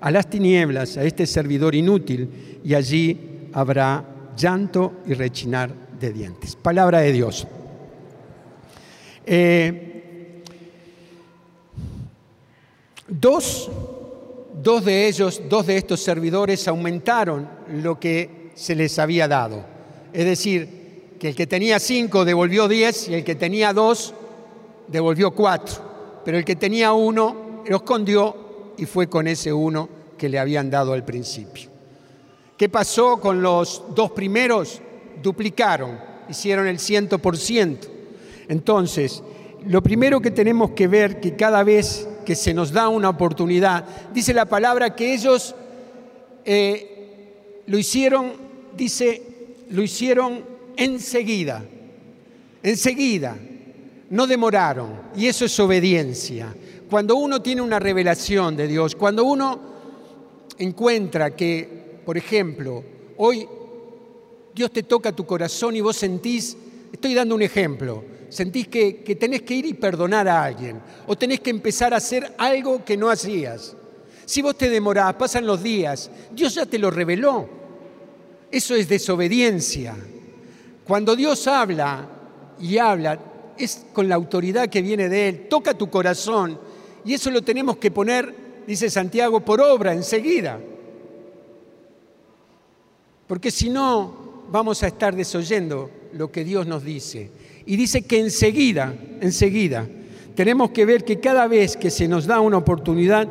a 0.00 0.10
las 0.10 0.28
tinieblas 0.28 0.96
a 0.96 1.04
este 1.04 1.26
servidor 1.26 1.74
inútil 1.74 2.60
y 2.64 2.74
allí 2.74 3.48
habrá 3.52 4.04
llanto 4.36 5.00
y 5.06 5.14
rechinar 5.14 5.72
de 5.98 6.12
dientes. 6.12 6.56
Palabra 6.56 7.00
de 7.00 7.12
Dios. 7.12 7.46
Eh, 9.26 10.42
dos, 13.06 13.70
dos 14.62 14.84
de 14.84 15.06
ellos, 15.06 15.42
dos 15.48 15.66
de 15.66 15.76
estos 15.76 16.00
servidores 16.00 16.66
aumentaron 16.68 17.48
lo 17.68 18.00
que 18.00 18.50
se 18.54 18.74
les 18.74 18.98
había 18.98 19.28
dado. 19.28 19.64
Es 20.12 20.24
decir, 20.24 21.16
que 21.18 21.28
el 21.28 21.34
que 21.34 21.46
tenía 21.46 21.78
cinco 21.78 22.24
devolvió 22.24 22.66
diez 22.66 23.08
y 23.08 23.14
el 23.14 23.24
que 23.24 23.34
tenía 23.34 23.72
dos 23.72 24.14
devolvió 24.88 25.32
cuatro. 25.32 25.90
Pero 26.24 26.38
el 26.38 26.44
que 26.44 26.56
tenía 26.56 26.92
uno 26.92 27.62
lo 27.66 27.76
escondió 27.76 28.49
y 28.80 28.86
fue 28.86 29.08
con 29.08 29.28
ese 29.28 29.52
uno 29.52 29.88
que 30.16 30.30
le 30.30 30.38
habían 30.38 30.70
dado 30.70 30.94
al 30.94 31.04
principio. 31.04 31.68
¿Qué 32.56 32.70
pasó 32.70 33.20
con 33.20 33.42
los 33.42 33.84
dos 33.94 34.12
primeros? 34.12 34.80
Duplicaron, 35.22 35.98
hicieron 36.30 36.66
el 36.66 36.78
ciento 36.78 37.18
por 37.18 37.36
ciento. 37.36 37.88
Entonces, 38.48 39.22
lo 39.66 39.82
primero 39.82 40.20
que 40.20 40.30
tenemos 40.30 40.70
que 40.70 40.88
ver 40.88 41.20
que 41.20 41.36
cada 41.36 41.62
vez 41.62 42.08
que 42.24 42.34
se 42.34 42.54
nos 42.54 42.72
da 42.72 42.88
una 42.88 43.10
oportunidad, 43.10 43.84
dice 44.14 44.32
la 44.32 44.46
palabra 44.46 44.96
que 44.96 45.12
ellos 45.12 45.54
eh, 46.46 47.62
lo 47.66 47.76
hicieron, 47.76 48.32
dice, 48.76 49.22
lo 49.68 49.82
hicieron 49.82 50.42
enseguida, 50.76 51.62
enseguida, 52.62 53.36
no 54.08 54.26
demoraron. 54.26 55.02
Y 55.14 55.26
eso 55.26 55.44
es 55.44 55.60
obediencia. 55.60 56.54
Cuando 56.90 57.14
uno 57.14 57.40
tiene 57.40 57.62
una 57.62 57.78
revelación 57.78 58.56
de 58.56 58.66
Dios, 58.66 58.96
cuando 58.96 59.22
uno 59.22 59.60
encuentra 60.58 61.36
que, 61.36 62.00
por 62.04 62.18
ejemplo, 62.18 62.82
hoy 63.16 63.46
Dios 64.52 64.72
te 64.72 64.82
toca 64.82 65.12
tu 65.12 65.24
corazón 65.24 65.76
y 65.76 65.80
vos 65.80 65.96
sentís, 65.96 66.56
estoy 66.92 67.14
dando 67.14 67.36
un 67.36 67.42
ejemplo, 67.42 68.02
sentís 68.28 68.66
que, 68.66 69.04
que, 69.04 69.14
tenés 69.14 69.42
que 69.42 69.54
ir 69.54 69.66
y 69.66 69.74
perdonar 69.74 70.26
a 70.26 70.42
alguien, 70.42 70.80
o 71.06 71.16
tenés 71.16 71.38
que 71.38 71.50
empezar 71.50 71.94
a 71.94 71.98
hacer 71.98 72.34
algo 72.36 72.84
que 72.84 72.96
no 72.96 73.08
hacías. 73.08 73.76
Si 74.24 74.42
vos 74.42 74.58
te 74.58 74.68
demorás, 74.68 75.14
pasan 75.14 75.46
los 75.46 75.62
días, 75.62 76.10
Dios 76.32 76.56
ya 76.56 76.66
te 76.66 76.78
lo 76.80 76.90
reveló. 76.90 77.48
Eso 78.50 78.74
es 78.74 78.88
desobediencia. 78.88 79.94
Cuando 80.84 81.14
Dios 81.14 81.46
habla 81.46 82.08
y 82.58 82.78
habla, 82.78 83.16
es 83.56 83.86
con 83.92 84.08
la 84.08 84.16
autoridad 84.16 84.68
que 84.68 84.82
viene 84.82 85.08
de 85.08 85.28
Él, 85.28 85.46
toca 85.48 85.74
tu 85.74 85.88
corazón 85.88 86.58
y 87.04 87.14
eso 87.14 87.30
lo 87.30 87.42
tenemos 87.42 87.76
que 87.76 87.90
poner, 87.90 88.34
dice 88.66 88.90
Santiago, 88.90 89.40
por 89.40 89.60
obra 89.60 89.92
enseguida. 89.92 90.58
Porque 93.26 93.50
si 93.50 93.70
no, 93.70 94.44
vamos 94.50 94.82
a 94.82 94.88
estar 94.88 95.14
desoyendo 95.14 95.90
lo 96.12 96.30
que 96.30 96.44
Dios 96.44 96.66
nos 96.66 96.84
dice. 96.84 97.30
Y 97.66 97.76
dice 97.76 98.02
que 98.02 98.18
enseguida, 98.18 98.94
enseguida, 99.20 99.86
tenemos 100.34 100.70
que 100.70 100.84
ver 100.84 101.04
que 101.04 101.20
cada 101.20 101.46
vez 101.46 101.76
que 101.76 101.90
se 101.90 102.08
nos 102.08 102.26
da 102.26 102.40
una 102.40 102.58
oportunidad, 102.58 103.28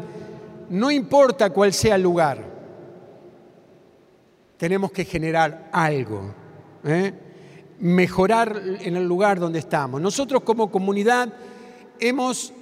no 0.69 0.91
importa 0.91 1.49
cuál 1.49 1.73
sea 1.73 1.95
el 1.95 2.03
lugar, 2.03 2.43
tenemos 4.57 4.91
que 4.91 5.05
generar 5.05 5.69
algo. 5.71 6.33
¿eh? 6.83 7.13
mejorar 7.79 8.61
en 8.81 8.97
el 8.97 9.07
lugar 9.07 9.39
donde 9.39 9.59
estamos. 9.59 10.01
Nosotros 10.01 10.43
como 10.43 10.69
comunidad 10.69 11.33
hemos, 11.99 12.53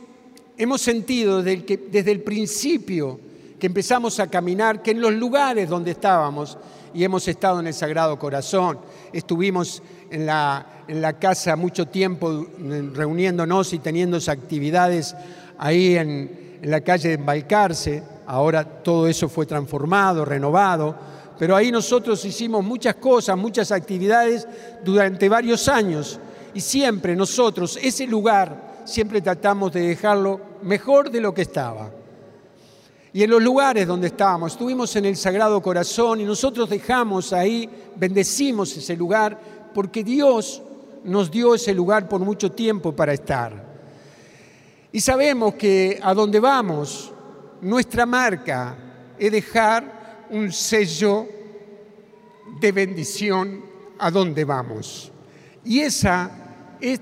hemos 0.57 0.81
sentido 0.81 1.43
desde, 1.43 2.11
el 2.11 2.21
principio 2.21 3.19
que 3.59 3.67
empezamos 3.67 4.19
a 4.19 4.27
caminar 4.27 4.81
que 4.81 4.91
en 4.91 5.01
los 5.01 5.13
lugares 5.13 5.69
donde 5.69 5.91
estábamos, 5.91 6.57
y 6.93 7.03
hemos 7.03 7.27
estado 7.27 7.59
en 7.59 7.67
el 7.67 7.73
Sagrado 7.73 8.17
Corazón, 8.17 8.79
estuvimos 9.13 9.83
en 10.09 10.25
la, 10.25 10.83
en 10.87 11.01
la 11.01 11.19
casa 11.19 11.55
mucho 11.55 11.87
tiempo 11.87 12.47
reuniéndonos 12.93 13.73
y 13.73 13.79
teniendo 13.79 14.17
actividades 14.27 15.15
ahí 15.59 15.95
en, 15.95 16.57
en 16.61 16.71
la 16.71 16.81
calle 16.81 17.09
de 17.09 17.15
Embalcarce, 17.15 18.03
ahora 18.25 18.63
todo 18.63 19.07
eso 19.07 19.29
fue 19.29 19.45
transformado, 19.45 20.25
renovado, 20.25 20.95
pero 21.37 21.55
ahí 21.55 21.71
nosotros 21.71 22.23
hicimos 22.25 22.63
muchas 22.63 22.95
cosas, 22.95 23.37
muchas 23.37 23.71
actividades 23.71 24.47
durante 24.83 25.29
varios 25.29 25.67
años 25.67 26.19
y 26.53 26.61
siempre 26.61 27.15
nosotros, 27.15 27.77
ese 27.81 28.07
lugar, 28.07 28.66
siempre 28.87 29.21
tratamos 29.21 29.73
de 29.73 29.81
dejarlo 29.81 30.39
mejor 30.63 31.11
de 31.11 31.21
lo 31.21 31.33
que 31.33 31.43
estaba. 31.43 31.91
Y 33.13 33.23
en 33.23 33.29
los 33.29 33.41
lugares 33.41 33.87
donde 33.87 34.07
estábamos, 34.07 34.53
estuvimos 34.53 34.95
en 34.95 35.05
el 35.05 35.15
Sagrado 35.15 35.61
Corazón 35.61 36.21
y 36.21 36.23
nosotros 36.23 36.69
dejamos 36.69 37.33
ahí, 37.33 37.69
bendecimos 37.95 38.75
ese 38.77 38.95
lugar, 38.95 39.39
porque 39.73 40.03
Dios 40.03 40.61
nos 41.03 41.31
dio 41.31 41.55
ese 41.55 41.73
lugar 41.73 42.07
por 42.07 42.21
mucho 42.21 42.51
tiempo 42.51 42.95
para 42.95 43.13
estar. 43.13 43.65
Y 44.91 45.01
sabemos 45.01 45.55
que 45.55 45.99
a 46.01 46.13
donde 46.13 46.39
vamos, 46.39 47.11
nuestra 47.61 48.05
marca 48.05 48.77
es 49.17 49.31
dejar 49.31 50.25
un 50.29 50.51
sello 50.51 51.27
de 52.59 52.71
bendición 52.71 53.63
a 53.99 54.11
donde 54.11 54.45
vamos. 54.45 55.11
Y 55.65 55.79
esa 55.79 56.31
es, 56.79 56.99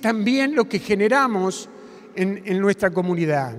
también 0.00 0.54
lo 0.54 0.68
que 0.68 0.78
generamos 0.78 1.68
en, 2.14 2.60
nuestra 2.60 2.90
comunidad. 2.90 3.54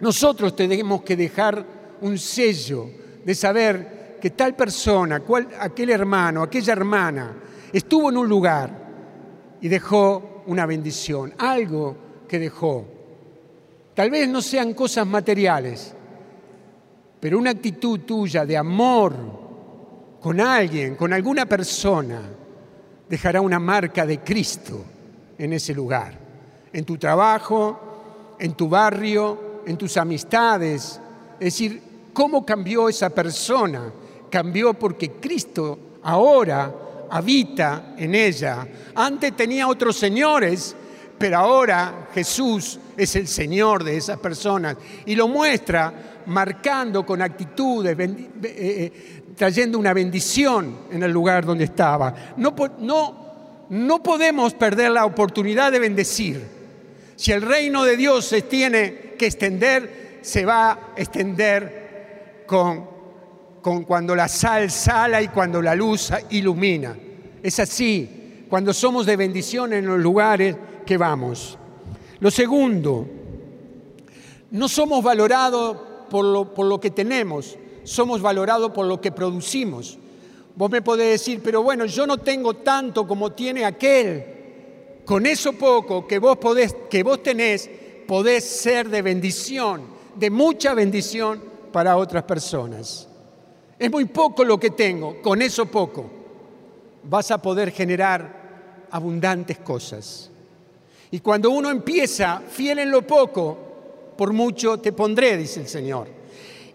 Nosotros 0.00 0.54
tenemos 0.56 1.02
que 1.02 1.16
dejar 1.16 1.64
un 2.00 2.18
sello 2.18 2.88
de 3.24 3.34
saber 3.34 4.18
que 4.20 4.30
tal 4.30 4.54
persona, 4.54 5.22
aquel 5.60 5.90
hermano, 5.90 6.42
aquella 6.42 6.72
hermana, 6.72 7.36
estuvo 7.72 8.10
en 8.10 8.16
un 8.16 8.28
lugar 8.28 8.70
y 9.60 9.68
dejó 9.68 10.42
una 10.46 10.66
bendición, 10.66 11.34
algo 11.38 11.96
que 12.28 12.38
dejó. 12.38 12.84
Tal 13.94 14.10
vez 14.10 14.28
no 14.28 14.40
sean 14.40 14.74
cosas 14.74 15.06
materiales, 15.06 15.94
pero 17.20 17.38
una 17.38 17.50
actitud 17.50 18.00
tuya 18.00 18.44
de 18.44 18.56
amor 18.56 19.14
con 20.20 20.40
alguien, 20.40 20.94
con 20.94 21.12
alguna 21.12 21.46
persona, 21.46 22.22
dejará 23.08 23.40
una 23.40 23.58
marca 23.58 24.06
de 24.06 24.20
Cristo 24.20 24.84
en 25.42 25.52
ese 25.52 25.74
lugar, 25.74 26.16
en 26.72 26.84
tu 26.84 26.96
trabajo, 26.96 28.36
en 28.38 28.52
tu 28.54 28.68
barrio, 28.68 29.62
en 29.66 29.76
tus 29.76 29.96
amistades. 29.96 31.00
Es 31.34 31.46
decir, 31.46 31.82
¿cómo 32.12 32.46
cambió 32.46 32.88
esa 32.88 33.10
persona? 33.10 33.92
Cambió 34.30 34.72
porque 34.74 35.14
Cristo 35.14 35.98
ahora 36.04 36.72
habita 37.10 37.96
en 37.98 38.14
ella. 38.14 38.68
Antes 38.94 39.34
tenía 39.34 39.66
otros 39.66 39.96
señores, 39.96 40.76
pero 41.18 41.38
ahora 41.38 42.08
Jesús 42.14 42.78
es 42.96 43.16
el 43.16 43.26
Señor 43.26 43.82
de 43.82 43.96
esas 43.96 44.18
personas 44.18 44.76
y 45.06 45.16
lo 45.16 45.26
muestra 45.26 46.22
marcando 46.26 47.04
con 47.04 47.20
actitudes, 47.20 47.98
eh, 47.98 48.16
eh, 48.44 49.22
trayendo 49.36 49.76
una 49.76 49.92
bendición 49.92 50.82
en 50.92 51.02
el 51.02 51.10
lugar 51.10 51.44
donde 51.44 51.64
estaba. 51.64 52.14
No, 52.36 52.54
no, 52.78 53.31
no 53.72 54.02
podemos 54.02 54.52
perder 54.52 54.90
la 54.90 55.06
oportunidad 55.06 55.72
de 55.72 55.78
bendecir. 55.78 56.42
Si 57.16 57.32
el 57.32 57.40
reino 57.40 57.84
de 57.84 57.96
Dios 57.96 58.26
se 58.26 58.42
tiene 58.42 59.14
que 59.18 59.24
extender, 59.24 60.18
se 60.20 60.44
va 60.44 60.72
a 60.72 60.78
extender 60.94 62.44
con, 62.46 62.86
con 63.62 63.84
cuando 63.84 64.14
la 64.14 64.28
sal 64.28 64.70
sala 64.70 65.22
y 65.22 65.28
cuando 65.28 65.62
la 65.62 65.74
luz 65.74 66.10
ilumina. 66.28 66.94
Es 67.42 67.58
así, 67.60 68.44
cuando 68.50 68.74
somos 68.74 69.06
de 69.06 69.16
bendición 69.16 69.72
en 69.72 69.86
los 69.86 69.98
lugares 69.98 70.54
que 70.84 70.98
vamos. 70.98 71.56
Lo 72.20 72.30
segundo, 72.30 73.08
no 74.50 74.68
somos 74.68 75.02
valorados 75.02 75.78
por 76.10 76.26
lo, 76.66 76.78
que 76.78 76.90
tenemos, 76.90 77.56
somos 77.84 78.20
valorados 78.20 78.72
por 78.72 78.84
lo 78.84 79.00
que 79.00 79.12
producimos. 79.12 79.98
Vos 80.54 80.70
me 80.70 80.82
podés 80.82 81.10
decir, 81.10 81.40
pero 81.42 81.62
bueno, 81.62 81.86
yo 81.86 82.06
no 82.06 82.18
tengo 82.18 82.54
tanto 82.54 83.06
como 83.06 83.32
tiene 83.32 83.64
aquel. 83.64 84.24
Con 85.04 85.26
eso 85.26 85.52
poco 85.54 86.06
que 86.06 86.18
vos, 86.18 86.36
podés, 86.38 86.74
que 86.88 87.02
vos 87.02 87.22
tenés, 87.22 87.68
podés 88.06 88.44
ser 88.44 88.88
de 88.88 89.02
bendición, 89.02 89.82
de 90.14 90.30
mucha 90.30 90.74
bendición 90.74 91.42
para 91.72 91.96
otras 91.96 92.24
personas. 92.24 93.08
Es 93.78 93.90
muy 93.90 94.04
poco 94.04 94.44
lo 94.44 94.60
que 94.60 94.70
tengo, 94.70 95.20
con 95.22 95.42
eso 95.42 95.66
poco 95.66 96.22
vas 97.04 97.30
a 97.30 97.38
poder 97.38 97.70
generar 97.72 98.86
abundantes 98.90 99.58
cosas. 99.58 100.30
Y 101.10 101.20
cuando 101.20 101.50
uno 101.50 101.70
empieza 101.70 102.40
fiel 102.40 102.78
en 102.80 102.90
lo 102.90 103.06
poco, 103.06 103.58
por 104.16 104.32
mucho 104.32 104.78
te 104.78 104.92
pondré, 104.92 105.36
dice 105.36 105.60
el 105.60 105.68
Señor. 105.68 106.08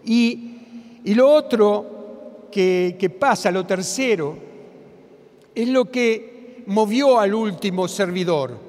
Y, 0.04 0.44
lo 1.04 1.30
otro 1.30 1.97
que, 2.50 3.16
pasa, 3.18 3.50
lo 3.50 3.66
tercero, 3.66 4.36
es 5.54 5.68
lo 5.68 5.90
que 5.90 6.62
movió 6.66 7.18
al 7.18 7.34
último 7.34 7.88
servidor. 7.88 8.68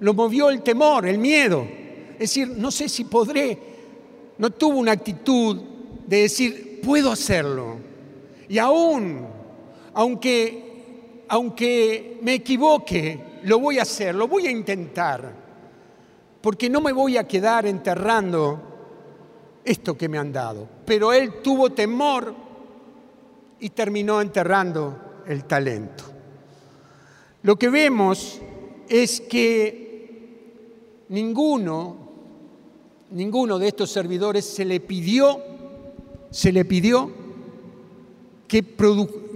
lo 0.00 0.12
movió 0.12 0.50
el 0.50 0.62
temor, 0.62 1.06
el 1.06 1.18
miedo. 1.18 1.66
Es 2.14 2.18
decir, 2.18 2.48
no 2.48 2.70
sé 2.70 2.88
si 2.88 3.04
podré. 3.04 3.58
No 4.38 4.50
tuvo 4.50 4.78
una 4.78 4.92
actitud 4.92 5.56
de 6.06 6.22
decir, 6.22 6.80
puedo 6.82 7.10
hacerlo. 7.10 7.76
Y 8.48 8.58
aún, 8.58 9.26
aunque, 9.94 11.24
aunque 11.28 12.18
me 12.22 12.34
equivoque, 12.34 13.18
lo 13.44 13.58
voy 13.58 13.78
a 13.78 13.82
hacer, 13.82 14.14
lo 14.14 14.28
voy 14.28 14.46
a 14.46 14.50
intentar. 14.50 15.32
Porque 16.40 16.68
no 16.68 16.80
me 16.80 16.92
voy 16.92 17.16
a 17.16 17.26
quedar 17.26 17.66
enterrando 17.66 18.62
esto 19.64 19.96
que 19.96 20.08
me 20.08 20.18
han 20.18 20.32
dado. 20.32 20.68
Pero 20.84 21.12
él 21.12 21.42
tuvo 21.42 21.70
temor 21.70 22.45
y 23.60 23.70
terminó 23.70 24.20
enterrando 24.20 25.22
el 25.26 25.44
talento. 25.44 26.04
Lo 27.42 27.56
que 27.56 27.68
vemos 27.68 28.40
es 28.88 29.20
que 29.20 31.06
ninguno, 31.08 31.96
ninguno 33.10 33.58
de 33.58 33.68
estos 33.68 33.90
servidores 33.90 34.44
se 34.44 34.64
le 34.64 34.80
pidió, 34.80 35.42
se 36.30 36.52
le 36.52 36.64
pidió 36.64 37.10
que, 38.48 38.64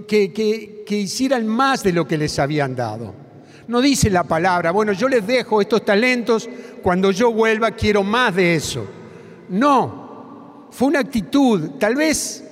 que, 0.07 0.83
que 0.85 0.97
hicieran 0.97 1.47
más 1.47 1.83
de 1.83 1.93
lo 1.93 2.07
que 2.07 2.17
les 2.17 2.37
habían 2.39 2.75
dado. 2.75 3.13
No 3.67 3.79
dice 3.79 4.09
la 4.09 4.23
palabra, 4.23 4.71
bueno, 4.71 4.91
yo 4.91 5.07
les 5.07 5.25
dejo 5.25 5.61
estos 5.61 5.85
talentos, 5.85 6.49
cuando 6.81 7.11
yo 7.11 7.31
vuelva 7.31 7.71
quiero 7.71 8.03
más 8.03 8.35
de 8.35 8.55
eso. 8.55 8.85
No, 9.49 10.67
fue 10.71 10.89
una 10.89 10.99
actitud, 10.99 11.71
tal 11.79 11.95
vez 11.95 12.43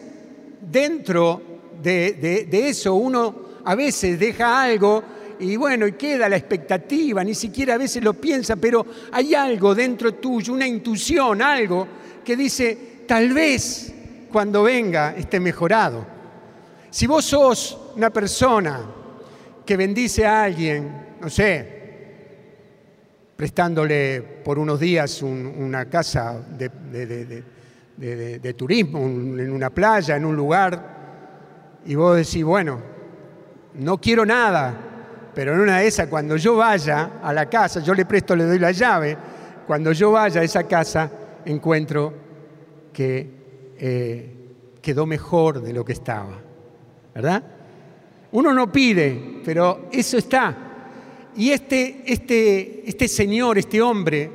dentro 0.62 1.49
de, 1.82 2.48
de 2.50 2.70
eso 2.70 2.94
uno 2.96 3.50
a 3.64 3.76
veces 3.76 4.20
deja 4.20 4.62
algo 4.62 5.04
y 5.40 5.56
bueno, 5.56 5.88
y 5.88 5.94
queda 5.94 6.28
la 6.28 6.36
expectativa, 6.36 7.24
ni 7.24 7.34
siquiera 7.34 7.76
a 7.76 7.78
veces 7.78 8.04
lo 8.04 8.14
piensa, 8.14 8.58
pero 8.58 8.86
hay 9.12 9.34
algo 9.34 9.74
dentro 9.74 10.14
tuyo, 10.16 10.54
una 10.54 10.68
intuición, 10.68 11.42
algo 11.42 11.88
que 12.26 12.36
dice, 12.36 13.04
tal 13.08 13.32
vez 13.34 13.94
cuando 14.32 14.64
venga 14.64 15.16
esté 15.16 15.40
mejorado. 15.40 16.06
Si 16.90 17.08
vos 17.08 17.24
sos 17.24 17.78
una 17.96 18.10
persona 18.10 18.82
que 19.66 19.78
bendice 19.78 20.26
a 20.26 20.44
alguien, 20.44 21.16
no 21.22 21.30
sé, 21.30 21.80
prestándole 23.36 24.22
por 24.44 24.60
unos 24.60 24.80
días 24.80 25.22
una 25.22 25.86
casa 25.86 26.44
de, 26.58 27.44
de 27.98 28.54
turismo, 28.56 29.00
en 29.00 29.52
una 29.52 29.70
playa, 29.70 30.18
en 30.18 30.26
un 30.26 30.36
lugar, 30.36 30.99
y 31.90 31.96
vos 31.96 32.16
decís, 32.16 32.44
bueno, 32.44 32.80
no 33.74 33.98
quiero 33.98 34.24
nada, 34.24 35.32
pero 35.34 35.56
en 35.56 35.62
una 35.62 35.80
de 35.80 35.88
esas, 35.88 36.08
cuando 36.08 36.38
yo 36.38 36.56
vaya 36.56 37.14
a 37.20 37.34
la 37.34 37.50
casa, 37.50 37.80
yo 37.80 37.96
le 37.96 38.06
presto, 38.06 38.36
le 38.36 38.44
doy 38.44 38.60
la 38.60 38.72
llave, 38.72 39.18
cuando 39.66 39.92
yo 39.92 40.12
vaya 40.12 40.42
a 40.42 40.44
esa 40.44 40.68
casa, 40.68 41.12
encuentro 41.46 42.14
que 42.94 43.74
eh, 43.80 44.36
quedó 44.84 45.08
mejor 45.08 45.64
de 45.64 45.74
lo 45.74 45.84
que 45.84 45.94
estaba. 45.94 46.40
¿Verdad? 47.16 47.44
Uno 48.34 48.54
no 48.54 48.72
pide, 48.72 49.42
pero 49.44 49.88
eso 49.92 50.20
está. 50.20 50.56
Y 51.36 51.50
este, 51.50 52.04
este, 52.06 52.88
este 52.88 53.08
señor, 53.08 53.58
este 53.58 53.82
hombre, 53.82 54.30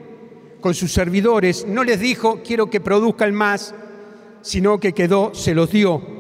con 0.60 0.74
sus 0.74 0.92
servidores, 0.92 1.64
no 1.68 1.84
les 1.84 2.00
dijo, 2.00 2.40
quiero 2.44 2.68
que 2.68 2.80
produzcan 2.80 3.32
más, 3.32 3.72
sino 4.42 4.80
que 4.80 4.92
quedó, 4.92 5.32
se 5.34 5.54
los 5.54 5.70
dio. 5.70 6.13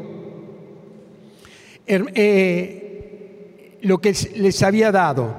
Eh, 1.86 3.78
lo 3.82 4.00
que 4.00 4.16
les 4.36 4.62
había 4.62 4.90
dado. 4.90 5.34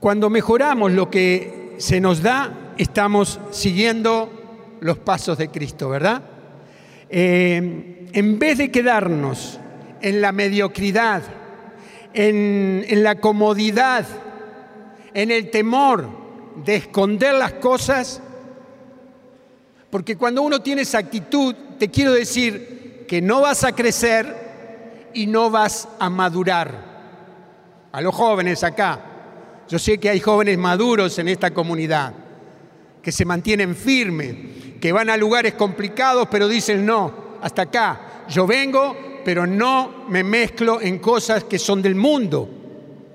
Cuando 0.00 0.28
mejoramos 0.28 0.92
lo 0.92 1.08
que 1.10 1.74
se 1.78 2.00
nos 2.00 2.22
da, 2.22 2.74
estamos 2.76 3.38
siguiendo 3.52 4.76
los 4.80 4.98
pasos 4.98 5.38
de 5.38 5.48
Cristo, 5.48 5.88
¿verdad? 5.88 6.22
Eh, 7.08 8.08
en 8.12 8.38
vez 8.38 8.58
de 8.58 8.70
quedarnos 8.70 9.60
en 10.02 10.20
la 10.20 10.32
mediocridad, 10.32 11.22
en, 12.12 12.84
en 12.86 13.02
la 13.02 13.14
comodidad, 13.20 14.04
en 15.14 15.30
el 15.30 15.50
temor 15.50 16.08
de 16.64 16.76
esconder 16.76 17.34
las 17.34 17.54
cosas, 17.54 18.20
porque 19.88 20.16
cuando 20.16 20.42
uno 20.42 20.60
tiene 20.60 20.82
esa 20.82 20.98
actitud, 20.98 21.54
te 21.78 21.88
quiero 21.88 22.12
decir 22.12 23.04
que 23.06 23.22
no 23.22 23.40
vas 23.40 23.62
a 23.62 23.72
crecer 23.72 24.43
y 25.14 25.26
no 25.26 25.50
vas 25.50 25.88
a 25.98 26.10
madurar 26.10 26.94
a 27.92 28.00
los 28.00 28.14
jóvenes 28.14 28.62
acá. 28.64 29.00
Yo 29.68 29.78
sé 29.78 29.98
que 29.98 30.10
hay 30.10 30.20
jóvenes 30.20 30.58
maduros 30.58 31.18
en 31.18 31.28
esta 31.28 31.52
comunidad, 31.52 32.12
que 33.00 33.12
se 33.12 33.24
mantienen 33.24 33.74
firmes, 33.74 34.36
que 34.80 34.92
van 34.92 35.08
a 35.08 35.16
lugares 35.16 35.54
complicados, 35.54 36.28
pero 36.30 36.48
dicen 36.48 36.84
no, 36.84 37.38
hasta 37.40 37.62
acá. 37.62 38.00
Yo 38.28 38.46
vengo, 38.46 38.96
pero 39.24 39.46
no 39.46 40.04
me 40.08 40.22
mezclo 40.22 40.80
en 40.80 40.98
cosas 40.98 41.44
que 41.44 41.58
son 41.58 41.80
del 41.80 41.94
mundo. 41.94 42.48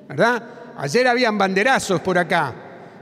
¿Verdad? 0.08 0.44
Ayer 0.78 1.08
habían 1.08 1.38
banderazos 1.38 2.02
por 2.02 2.18
acá. 2.18 2.54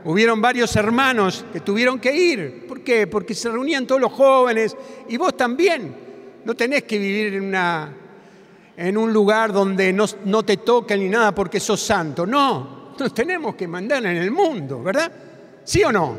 Hubieron 0.03 0.41
varios 0.41 0.75
hermanos 0.75 1.45
que 1.53 1.59
tuvieron 1.59 1.99
que 1.99 2.15
ir. 2.15 2.65
¿Por 2.67 2.81
qué? 2.81 3.07
Porque 3.07 3.33
se 3.33 3.49
reunían 3.49 3.85
todos 3.85 4.01
los 4.01 4.11
jóvenes 4.11 4.75
y 5.07 5.17
vos 5.17 5.35
también. 5.37 5.95
No 6.43 6.55
tenés 6.55 6.83
que 6.83 6.97
vivir 6.97 7.35
en 7.35 7.43
una 7.43 7.93
en 8.77 8.95
un 8.95 9.11
lugar 9.11 9.51
donde 9.51 9.91
no, 9.91 10.43
te 10.43 10.57
tocan 10.57 10.99
ni 10.99 11.09
nada 11.09 11.33
porque 11.33 11.59
sos 11.59 11.81
santo. 11.81 12.27
No, 12.27 12.93
nos 12.97 13.13
tenemos 13.13 13.55
que 13.55 13.67
mandar 13.67 14.05
en 14.05 14.17
el 14.17 14.29
mundo, 14.29 14.83
¿verdad? 14.83 15.11
¿Sí 15.63 15.83
o 15.83 15.91
no? 15.91 16.15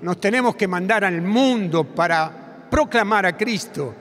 Nos 0.00 0.20
tenemos 0.20 0.54
que 0.54 0.68
mandar 0.68 1.04
al 1.04 1.20
mundo 1.20 1.82
para 1.82 2.68
proclamar 2.70 3.26
a 3.26 3.36
Cristo. 3.36 3.92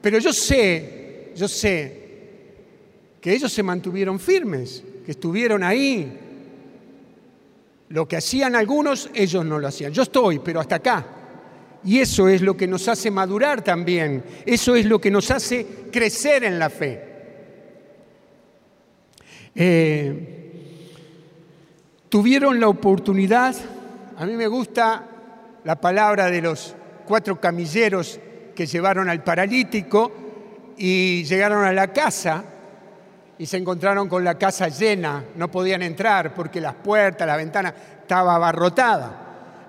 Pero 0.00 0.18
yo 0.18 0.32
sé, 0.32 1.32
yo 1.36 1.46
sé 1.46 2.02
que 3.20 3.32
ellos 3.32 3.52
se 3.52 3.62
mantuvieron 3.62 4.18
firmes, 4.18 4.82
que 5.06 5.12
estuvieron 5.12 5.62
ahí. 5.62 6.18
Lo 7.90 8.08
que 8.08 8.16
hacían 8.16 8.56
algunos, 8.56 9.08
ellos 9.14 9.44
no 9.44 9.60
lo 9.60 9.68
hacían. 9.68 9.92
Yo 9.92 10.02
estoy, 10.02 10.40
pero 10.40 10.58
hasta 10.58 10.76
acá. 10.76 11.06
Y 11.84 12.00
eso 12.00 12.28
es 12.28 12.42
lo 12.42 12.56
que 12.56 12.66
nos 12.66 12.88
hace 12.88 13.12
madurar 13.12 13.62
también. 13.62 14.24
Eso 14.44 14.74
es 14.74 14.86
lo 14.86 15.00
que 15.00 15.10
nos 15.10 15.30
hace 15.30 15.64
crecer 15.92 16.42
en 16.42 16.58
la 16.58 16.68
fe. 16.68 17.11
Eh, 19.54 20.90
tuvieron 22.08 22.58
la 22.58 22.68
oportunidad, 22.68 23.54
a 24.16 24.24
mí 24.24 24.32
me 24.34 24.46
gusta 24.46 25.06
la 25.64 25.80
palabra 25.80 26.30
de 26.30 26.40
los 26.40 26.74
cuatro 27.06 27.40
camilleros 27.40 28.18
que 28.54 28.66
llevaron 28.66 29.08
al 29.08 29.22
paralítico 29.22 30.12
y 30.76 31.24
llegaron 31.24 31.64
a 31.64 31.72
la 31.72 31.92
casa 31.92 32.44
y 33.38 33.46
se 33.46 33.56
encontraron 33.56 34.08
con 34.08 34.24
la 34.24 34.38
casa 34.38 34.68
llena, 34.68 35.24
no 35.36 35.50
podían 35.50 35.82
entrar 35.82 36.34
porque 36.34 36.60
las 36.60 36.74
puertas, 36.74 37.26
la 37.26 37.36
ventana 37.36 37.74
estaba 38.00 38.36
abarrotada. 38.36 39.18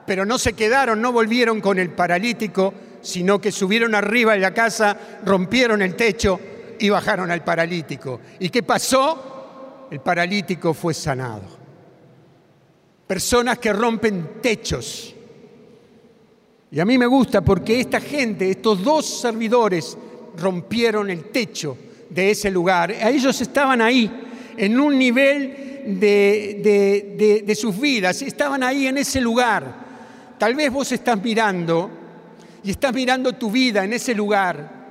Pero 0.05 0.25
no 0.25 0.37
se 0.37 0.53
quedaron, 0.53 1.01
no 1.01 1.11
volvieron 1.11 1.61
con 1.61 1.79
el 1.79 1.89
paralítico, 1.89 2.73
sino 3.01 3.39
que 3.39 3.51
subieron 3.51 3.95
arriba 3.95 4.33
de 4.33 4.39
la 4.39 4.53
casa, 4.53 4.97
rompieron 5.25 5.81
el 5.81 5.95
techo 5.95 6.39
y 6.77 6.89
bajaron 6.89 7.31
al 7.31 7.43
paralítico. 7.43 8.19
¿Y 8.39 8.49
qué 8.49 8.63
pasó? 8.63 9.32
El 9.93 9.99
paralítico 9.99 10.73
fue 10.73 10.91
sanado. 10.91 11.43
Personas 13.05 13.59
que 13.59 13.71
rompen 13.71 14.41
techos. 14.41 15.13
Y 16.71 16.79
a 16.79 16.85
mí 16.85 16.97
me 16.97 17.05
gusta 17.05 17.41
porque 17.41 17.79
esta 17.79 18.01
gente, 18.01 18.49
estos 18.49 18.83
dos 18.83 19.05
servidores, 19.05 19.95
rompieron 20.35 21.11
el 21.11 21.25
techo 21.25 21.77
de 22.09 22.31
ese 22.31 22.49
lugar. 22.49 22.89
Ellos 22.89 23.39
estaban 23.39 23.83
ahí, 23.83 24.09
en 24.57 24.79
un 24.79 24.97
nivel 24.97 25.93
de, 25.99 27.43
de, 27.45 27.55
sus 27.55 27.79
vidas, 27.79 28.19
estaban 28.23 28.63
ahí 28.63 28.87
en 28.87 28.97
ese 28.97 29.21
lugar. 29.21 29.75
Tal 30.39 30.55
vez 30.55 30.71
vos 30.71 30.91
estás 30.91 31.21
mirando 31.21 31.91
y 32.63 32.71
estás 32.71 32.95
mirando 32.95 33.33
tu 33.33 33.51
vida 33.51 33.83
en 33.83 33.93
ese 33.93 34.15
lugar 34.15 34.87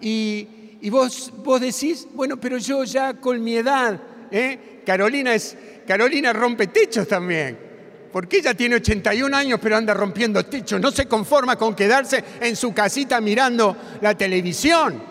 y, 0.00 0.48
y 0.80 0.88
vos, 0.88 1.34
vos 1.44 1.60
decís, 1.60 2.08
bueno, 2.14 2.38
pero 2.40 2.56
yo 2.56 2.84
ya 2.84 3.12
con 3.12 3.44
mi 3.44 3.54
edad 3.56 4.00
¿eh? 4.30 4.82
Carolina, 4.84 5.34
es, 5.34 5.56
Carolina 5.86 6.32
rompe 6.32 6.68
techos 6.68 7.06
también. 7.06 7.68
Porque 8.12 8.38
ella 8.38 8.54
tiene 8.54 8.76
81 8.76 9.36
años 9.36 9.60
pero 9.62 9.76
anda 9.76 9.92
rompiendo 9.94 10.44
techos. 10.44 10.80
No 10.80 10.90
se 10.90 11.06
conforma 11.06 11.56
con 11.56 11.74
quedarse 11.74 12.24
en 12.40 12.56
su 12.56 12.72
casita 12.72 13.20
mirando 13.20 13.76
la 14.00 14.16
televisión. 14.16 15.02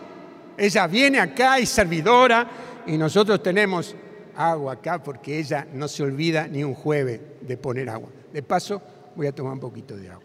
Ella 0.58 0.88
viene 0.88 1.20
acá 1.20 1.60
y 1.60 1.66
servidora 1.66 2.48
y 2.88 2.98
nosotros 2.98 3.44
tenemos 3.44 3.96
agua 4.36 4.74
acá 4.74 5.02
porque 5.04 5.40
ella 5.40 5.68
no 5.74 5.88
se 5.88 6.04
olvida 6.04 6.48
ni 6.48 6.64
un 6.64 6.74
jueves 6.74 7.20
de 7.42 7.58
poner 7.58 7.90
agua. 7.90 8.10
De 8.34 8.42
paso, 8.42 8.82
voy 9.16 9.28
a 9.28 9.32
tomar 9.32 9.54
un 9.54 9.60
poquito 9.60 9.96
de 9.96 10.10
agua. 10.10 10.24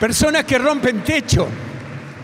Personas 0.00 0.44
que 0.44 0.58
rompen 0.58 1.02
techo. 1.02 1.48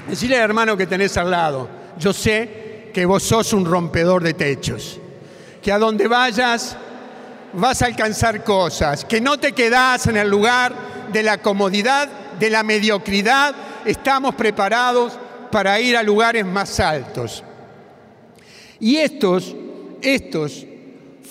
Decirle 0.09 0.37
al 0.37 0.43
hermano 0.43 0.77
que 0.77 0.87
tenés 0.87 1.17
al 1.17 1.31
lado, 1.31 1.69
yo 1.99 2.12
sé 2.12 2.91
que 2.93 3.07
vos 3.07 3.23
sos 3.23 3.53
un 3.53 3.65
rompedor 3.65 4.23
de 4.23 4.35
techos. 4.35 4.99
que 5.62 5.71
a 5.71 5.79
donde 5.79 6.09
vayas 6.09 6.77
vas 7.53 7.83
a 7.83 7.87
alcanzar 7.87 8.43
cosas, 8.43 9.05
que 9.05 9.21
no 9.21 9.38
te 9.38 9.53
quedas 9.53 10.09
en 10.09 10.17
el 10.17 10.29
lugar 10.29 10.75
de 11.12 11.23
la 11.23 11.38
comodidad, 11.38 12.09
de 12.38 12.51
la 12.51 12.65
mediocridad, 12.65 13.55
estamos 13.85 14.35
preparados 14.35 15.19
para 15.53 15.79
ir 15.81 15.97
a 15.97 16.03
lugares 16.03 16.45
más 16.45 16.81
altos. 16.81 17.45
Y 18.81 18.97
estos, 18.97 19.55
estos 20.01 20.67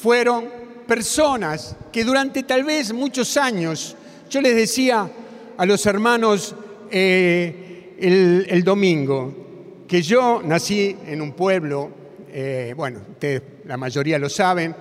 fueron 0.02 0.50
personas 0.88 1.76
que 1.92 2.06
durante 2.06 2.44
tal 2.44 2.64
vez 2.64 2.94
muchos 2.94 3.36
años, 3.36 3.98
yo 4.30 4.40
les 4.40 4.56
decía 4.56 5.10
a 5.58 5.66
los 5.66 5.86
hermanos 5.86 6.56
eh, 6.90 7.61
el, 8.02 8.64
domingo, 8.64 9.84
que 9.88 10.02
yo 10.02 10.42
nací 10.44 10.96
en 11.06 11.22
un 11.22 11.34
pueblo, 11.34 11.90
eh, 12.30 12.74
bueno, 12.76 13.02
ustedes 13.12 13.42
la 13.66 13.78
mayoría 13.78 14.18
lo 14.18 14.30
saben, 14.30 14.76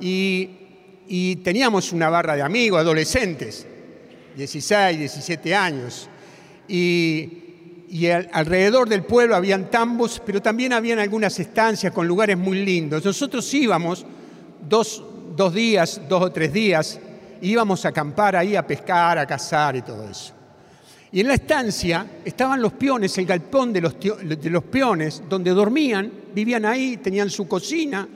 y, 0.00 0.50
y 1.08 1.36
teníamos 1.36 1.92
una 1.92 2.08
barra 2.08 2.36
de 2.36 2.42
amigos, 2.42 2.80
adolescentes, 2.80 3.66
16, 4.36 4.98
17 4.98 5.54
años, 5.54 6.08
y 6.68 7.40
y 7.90 8.08
alrededor 8.08 8.88
del 8.88 9.02
pueblo 9.02 9.34
habían 9.34 9.68
tambos, 9.68 10.22
pero 10.24 10.40
también 10.40 10.72
habían 10.72 11.00
algunas 11.00 11.36
estancias 11.40 11.92
con 11.92 12.06
lugares 12.06 12.38
muy 12.38 12.64
lindos. 12.64 13.04
Nosotros 13.04 13.52
íbamos 13.52 14.06
dos, 14.60 15.02
días, 15.52 16.00
dos 16.08 16.22
o 16.22 16.30
tres 16.30 16.52
días, 16.52 17.00
íbamos 17.42 17.84
a 17.84 17.88
acampar 17.88 18.36
ahí, 18.36 18.54
a 18.54 18.64
pescar, 18.64 19.18
a 19.18 19.26
cazar 19.26 19.74
y 19.74 19.82
todo 19.82 20.08
eso. 20.08 20.32
Y 21.12 21.20
en 21.20 21.28
la 21.28 21.34
estancia 21.34 22.06
estaban 22.24 22.62
los 22.62 22.72
peones, 22.74 23.16
el 23.18 23.26
galpón 23.26 23.72
de 23.72 23.80
los, 23.80 23.96
de 23.98 24.50
los 24.50 24.64
peones, 24.64 25.22
donde 25.28 25.50
dormían, 25.50 26.10
vivían 26.34 26.64
ahí, 26.64 26.98
tenían 26.98 27.30
su 27.30 27.48
cocina, 27.48 28.08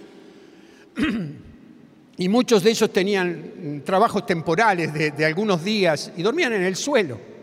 y 2.17 2.29
muchos 2.29 2.63
de 2.63 2.71
ellos 2.71 2.93
tenían 2.93 3.83
trabajos 3.85 4.25
temporales 4.25 4.95
de 4.95 5.25
algunos 5.25 5.65
días 5.65 6.13
y 6.17 6.23
dormían 6.23 6.53
en 6.53 6.63
el 6.63 6.77
suelo. 6.77 7.35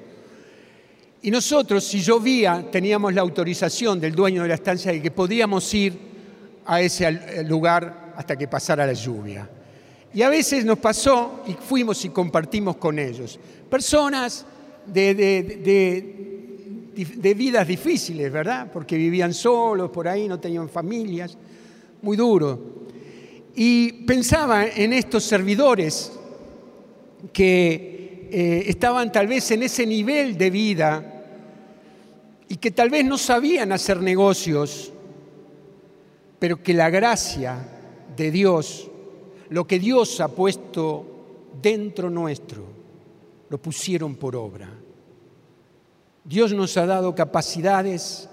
Y 1.24 1.30
nosotros, 1.30 1.84
si 1.84 2.02
llovía, 2.02 2.66
teníamos 2.72 3.14
la 3.14 3.22
autorización 3.22 4.00
del 4.00 4.16
dueño 4.16 4.42
de 4.42 4.48
la 4.48 4.56
estancia 4.56 4.92
de 4.92 5.02
que 5.02 5.12
podíamos 5.12 5.72
ir 5.74 5.94
a 6.66 6.82
ese 6.82 7.44
lugar 7.44 8.14
hasta 8.18 8.36
que 8.36 8.48
pasara 8.48 8.88
la 8.88 8.94
lluvia. 8.94 9.48
Y 10.14 10.24
a 10.24 10.30
veces 10.30 10.66
nos 10.66 10.80
pasó 10.80 11.44
y 11.48 11.54
fuimos 11.54 12.04
y 12.06 12.10
compartimos 12.10 12.78
con 12.78 12.98
ellos. 12.98 13.40
Personas 13.70 14.46
de, 14.86 15.14
de, 16.94 17.34
vidas 17.34 17.68
difíciles, 17.68 18.32
¿verdad? 18.32 18.70
Porque 18.72 18.98
vivían 18.98 19.34
solos 19.34 19.90
por 19.90 20.08
ahí, 20.08 20.28
no 20.28 20.40
tenían 20.40 20.70
familias, 20.70 21.38
muy 22.02 22.18
duro. 22.18 22.60
Y 23.56 23.92
pensaba 24.06 24.66
en 24.66 24.94
estos 24.94 25.24
servidores 25.24 26.12
que 27.34 28.30
eh, 28.32 28.64
estaban 28.68 29.12
tal 29.12 29.28
vez 29.28 29.52
en 29.52 29.64
ese 29.64 29.86
nivel 29.86 30.38
de 30.38 30.50
vida 30.50 31.24
y 32.48 32.58
que 32.58 32.72
tal 32.72 32.90
vez 32.90 33.06
no 33.06 33.18
sabían 33.18 33.72
hacer 33.72 34.02
negocios, 34.02 34.92
pero 36.40 36.62
que 36.62 36.74
la 36.74 36.90
gracia 36.90 37.58
de 38.16 38.32
Dios, 38.32 38.90
lo 39.50 39.68
que 39.68 39.80
Dios 39.80 40.20
ha 40.20 40.30
puesto 40.30 41.06
dentro 41.62 42.10
nuestro, 42.10 42.64
lo 43.52 43.62
pusieron 43.62 44.16
por 44.16 44.34
obra. 44.34 44.70
Dios 46.24 46.54
nos 46.54 46.78
ha 46.78 46.86
dado 46.86 47.14
capacidades 47.14 48.30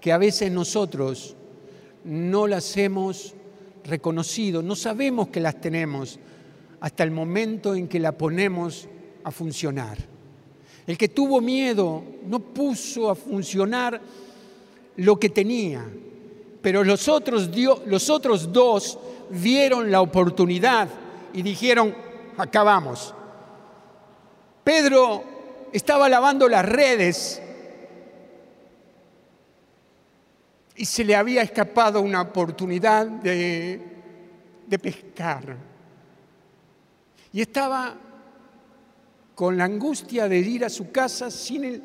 que 0.00 0.10
a 0.10 0.18
veces 0.18 0.50
nosotros 0.50 1.36
no 2.02 2.48
las 2.48 2.76
hemos 2.76 3.34
reconocido, 3.84 4.60
no 4.60 4.74
sabemos 4.74 5.28
que 5.28 5.38
las 5.38 5.60
tenemos 5.60 6.18
hasta 6.80 7.04
el 7.04 7.12
momento 7.12 7.76
en 7.76 7.86
que 7.86 8.00
la 8.00 8.10
ponemos 8.10 8.88
a 9.22 9.30
funcionar. 9.30 9.96
El 10.88 10.98
que 10.98 11.08
tuvo 11.08 11.40
miedo 11.40 12.02
no 12.26 12.40
puso 12.40 13.10
a 13.10 13.14
funcionar 13.14 14.00
lo 14.96 15.20
que 15.20 15.28
tenía, 15.28 15.88
pero 16.60 16.82
los 16.82 17.08
otros, 17.08 18.52
dos 18.52 18.98
vieron 19.30 19.92
la 19.92 20.00
oportunidad 20.00 20.88
y 21.32 21.42
dijeron, 21.42 21.94
acá 22.36 22.64
vamos. 22.64 23.14
Pedro 24.68 25.24
estaba 25.72 26.10
lavando 26.10 26.46
las 26.46 26.62
redes 26.62 27.40
y 30.76 30.84
se 30.84 31.04
le 31.04 31.16
había 31.16 31.40
escapado 31.40 32.02
una 32.02 32.20
oportunidad 32.20 33.06
de, 33.06 33.80
de 34.66 34.78
pescar. 34.78 35.56
Y 37.32 37.40
estaba 37.40 37.96
con 39.34 39.56
la 39.56 39.64
angustia 39.64 40.28
de 40.28 40.36
ir 40.36 40.66
a 40.66 40.68
su 40.68 40.92
casa 40.92 41.30
sin 41.30 41.82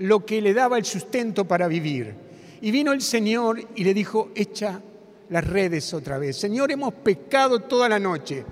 lo 0.00 0.26
que 0.26 0.42
le 0.42 0.52
daba 0.52 0.76
el 0.76 0.84
sustento 0.84 1.48
para 1.48 1.66
vivir. 1.68 2.12
Y 2.60 2.70
vino 2.70 2.92
el 2.92 3.00
Señor 3.00 3.66
y 3.74 3.82
le 3.82 3.94
dijo, 3.94 4.32
echa 4.34 4.82
las 5.30 5.46
redes 5.46 5.94
otra 5.94 6.18
vez. 6.18 6.36
Señor, 6.36 6.70
hemos 6.70 6.92
pecado 6.92 7.60
toda 7.60 7.88
la 7.88 7.98
noche, 7.98 8.44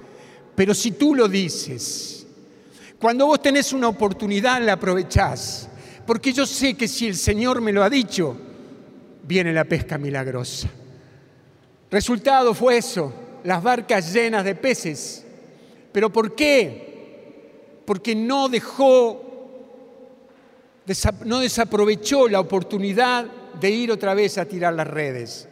pero 0.54 0.72
si 0.72 0.92
tú 0.92 1.14
lo 1.14 1.28
dices, 1.28 2.13
cuando 2.98 3.26
vos 3.26 3.42
tenés 3.42 3.72
una 3.72 3.88
oportunidad 3.88 4.62
la 4.62 4.74
aprovechás, 4.74 5.68
porque 6.06 6.32
yo 6.32 6.46
sé 6.46 6.74
que 6.74 6.88
si 6.88 7.06
el 7.06 7.16
Señor 7.16 7.60
me 7.60 7.72
lo 7.72 7.82
ha 7.82 7.90
dicho, 7.90 8.36
viene 9.22 9.52
la 9.52 9.64
pesca 9.64 9.98
milagrosa. 9.98 10.68
Resultado 11.90 12.54
fue 12.54 12.78
eso, 12.78 13.12
las 13.44 13.62
barcas 13.62 14.12
llenas 14.12 14.44
de 14.44 14.54
peces. 14.54 15.24
¿Pero 15.92 16.10
por 16.10 16.34
qué? 16.34 16.94
porque 17.84 18.14
no 18.14 18.48
dejó, 18.48 19.20
no 21.24 21.40
desaprovechó 21.40 22.28
la 22.28 22.40
oportunidad 22.40 23.26
de 23.60 23.70
ir 23.70 23.92
otra 23.92 24.14
vez 24.14 24.38
a 24.38 24.46
tirar 24.46 24.74
las 24.74 24.86
redes. 24.86 25.48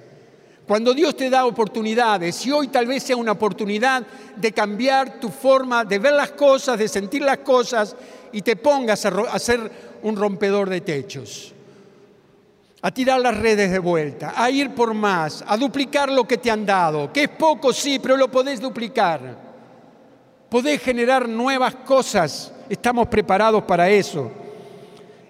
Cuando 0.66 0.94
Dios 0.94 1.16
te 1.16 1.29
da 1.29 1.44
oportunidades, 1.44 2.46
y 2.46 2.53
hoy 2.53 2.68
tal 2.68 2.87
vez 2.87 3.03
sea 3.03 3.16
una 3.16 3.33
oportunidad 3.33 4.05
de 4.37 4.53
cambiar 4.53 5.18
tu 5.18 5.29
forma 5.29 5.85
de 5.85 5.98
ver 5.98 6.14
las 6.14 6.33
cosas, 6.33 6.79
de 6.79 6.88
sentir 6.88 7.22
las 7.22 7.38
cosas, 7.38 7.96
y 8.33 8.42
te 8.42 8.57
pongas 8.57 9.05
a 9.05 9.38
ser 9.38 9.70
un 10.03 10.16
rompedor 10.16 10.70
de 10.70 10.81
techos, 10.81 11.53
a 12.81 12.90
tirar 12.90 13.20
las 13.20 13.37
redes 13.37 13.70
de 13.70 13.79
vuelta, 13.79 14.35
a 14.37 14.51
ir 14.51 14.75
por 14.75 14.94
más, 14.94 15.44
a 15.46 15.57
duplicar 15.57 16.11
lo 16.11 16.27
que 16.27 16.38
te 16.38 16.51
han 16.51 16.64
dado, 16.64 17.12
que 17.12 17.25
es 17.25 17.29
poco, 17.29 17.72
sí, 17.72 17.98
pero 17.98 18.16
lo 18.16 18.31
podés 18.31 18.61
duplicar 18.61 19.53
podés 20.53 20.83
generar 20.83 21.27
nuevas 21.27 21.77
cosas. 21.77 22.53
Estamos 22.68 23.09
preparados 23.09 23.62
para 23.62 23.88
eso. 23.88 24.31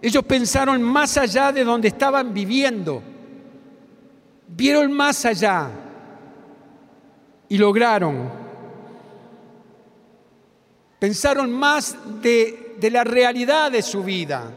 Ellos 0.03 0.25
pensaron 0.25 0.83
más 0.83 1.17
allá 1.17 1.53
de 1.53 1.63
donde 1.63 1.87
estaban 1.87 2.35
viviendo. 2.35 3.01
Vieron 4.55 4.93
más 4.93 5.25
allá 5.25 5.71
y 7.49 7.59
lograron. 7.59 8.31
Pensaron 10.99 11.51
más 11.53 11.97
de, 12.23 12.77
de 12.79 12.91
la 12.91 13.05
realidad 13.05 13.73
de 13.73 13.83
su 13.83 14.03
vida. 14.03 14.53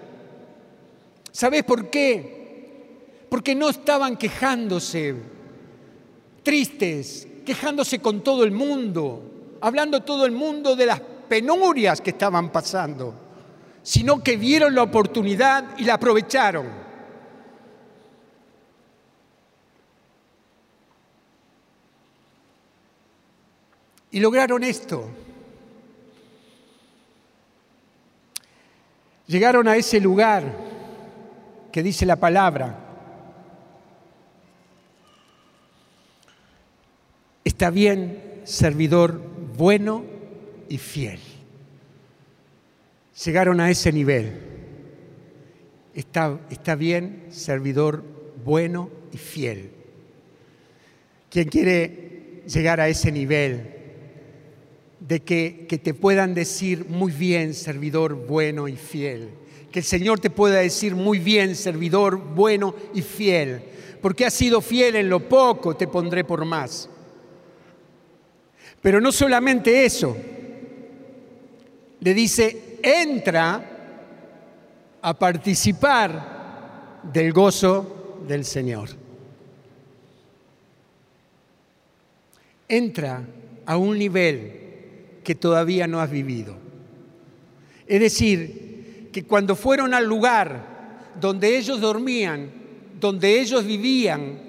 ¿Sabes 1.31 1.63
por 1.63 1.89
qué? 1.89 3.25
Porque 3.29 3.55
no 3.55 3.69
estaban 3.69 4.15
quejándose, 4.15 5.15
tristes, 6.43 7.27
quejándose 7.45 7.99
con 7.99 8.21
todo 8.21 8.43
el 8.43 8.51
mundo 8.51 9.31
hablando 9.65 10.01
todo 10.01 10.27
el 10.27 10.31
mundo 10.31 10.75
de 10.75 10.85
las 10.85 10.99
penurias 10.99 11.99
que 11.99 12.11
estaban 12.11 12.51
pasando, 12.51 13.15
sino 13.81 14.21
que 14.23 14.37
vieron 14.37 14.75
la 14.75 14.83
oportunidad 14.83 15.77
y 15.79 15.85
la 15.85 15.95
aprovecharon. 15.95 16.84
Y 24.15 24.21
lograron 24.21 24.63
esto. 24.63 25.09
Llegaron 29.27 29.67
a 29.67 29.75
ese 29.75 29.99
lugar 29.99 30.55
que 31.69 31.83
dice 31.83 32.05
la 32.05 32.15
palabra. 32.15 32.79
Está 37.43 37.69
bien, 37.69 38.39
servidor 38.45 39.19
bueno 39.57 40.05
y 40.69 40.77
fiel. 40.77 41.19
Llegaron 43.25 43.59
a 43.59 43.69
ese 43.69 43.91
nivel. 43.91 44.39
Está, 45.93 46.39
está 46.49 46.75
bien, 46.75 47.25
servidor 47.31 48.01
bueno 48.45 48.89
y 49.11 49.17
fiel. 49.17 49.71
Quien 51.29 51.49
quiere 51.49 52.43
llegar 52.47 52.79
a 52.79 52.87
ese 52.87 53.11
nivel 53.11 53.74
de 55.07 55.21
que, 55.21 55.65
que 55.69 55.77
te 55.77 55.93
puedan 55.93 56.33
decir 56.33 56.85
muy 56.89 57.11
bien, 57.11 57.53
servidor 57.53 58.15
bueno 58.15 58.67
y 58.67 58.75
fiel. 58.75 59.29
Que 59.71 59.79
el 59.79 59.85
Señor 59.85 60.19
te 60.19 60.29
pueda 60.29 60.59
decir 60.59 60.95
muy 60.95 61.19
bien, 61.19 61.55
servidor 61.55 62.17
bueno 62.17 62.73
y 62.93 63.01
fiel. 63.01 63.61
Porque 64.01 64.25
has 64.25 64.33
sido 64.33 64.61
fiel 64.61 64.95
en 64.95 65.09
lo 65.09 65.27
poco, 65.27 65.75
te 65.75 65.87
pondré 65.87 66.23
por 66.23 66.43
más. 66.45 66.89
Pero 68.81 68.99
no 68.99 69.11
solamente 69.11 69.85
eso, 69.85 70.15
le 71.99 72.13
dice, 72.13 72.77
entra 72.81 73.71
a 75.01 75.13
participar 75.19 77.01
del 77.11 77.31
gozo 77.31 78.21
del 78.27 78.45
Señor. 78.45 78.89
Entra 82.67 83.23
a 83.65 83.77
un 83.77 83.97
nivel 83.97 84.64
que 85.25 85.35
todavía 85.35 85.87
no 85.87 85.99
has 85.99 86.09
vivido. 86.09 86.55
Es 87.85 87.99
decir, 87.99 89.09
que 89.11 89.25
cuando 89.25 89.57
fueron 89.57 89.93
al 89.93 90.05
lugar 90.05 91.11
donde 91.19 91.57
ellos 91.57 91.81
dormían, 91.81 92.49
donde 92.97 93.41
ellos 93.41 93.65
vivían, 93.65 94.39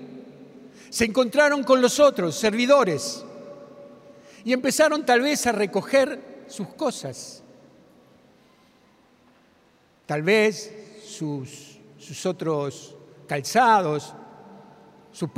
se 0.88 1.04
encontraron 1.04 1.64
con 1.64 1.82
los 1.82 1.98
otros 1.98 2.36
servidores 2.36 3.24
y 4.44 4.52
empezaron 4.52 5.04
tal 5.04 5.22
vez 5.22 5.44
a 5.48 5.52
recoger 5.52 6.44
sus 6.46 6.68
cosas 6.68 7.42
tal 10.06 10.22
vez 10.22 10.72
sus, 11.04 11.78
otros 12.24 12.96
calzados, 13.26 14.14
sus 15.12 15.28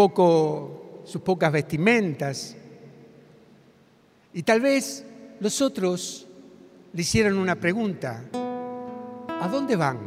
pocas 1.23 1.51
vestimentas. 1.51 2.55
Y 4.35 4.43
tal 4.43 4.61
vez 4.61 5.05
los 5.41 5.61
otros 5.63 6.27
le 6.93 7.03
hicieron 7.03 7.39
una 7.39 7.55
pregunta. 7.55 8.25
¿A 9.41 9.49
dónde 9.49 9.77
van? 9.77 9.99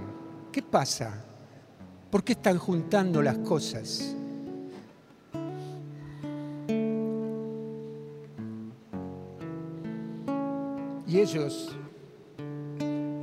¿Qué 0.52 0.62
pasa? 0.62 1.24
¿Por 2.10 2.24
qué 2.24 2.34
están 2.34 2.58
juntando 2.58 3.22
las 3.22 3.38
cosas? 3.38 4.16
Y 11.08 11.20
ellos 11.20 11.76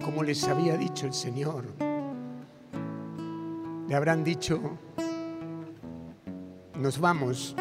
como 0.08 0.22
les 0.22 0.48
había 0.48 0.74
dicho 0.78 1.04
el 1.04 1.12
Señor. 1.12 1.66
Le 3.86 3.94
habrán 3.94 4.24
dicho, 4.24 4.58
nos 6.78 6.98
vamos, 6.98 7.54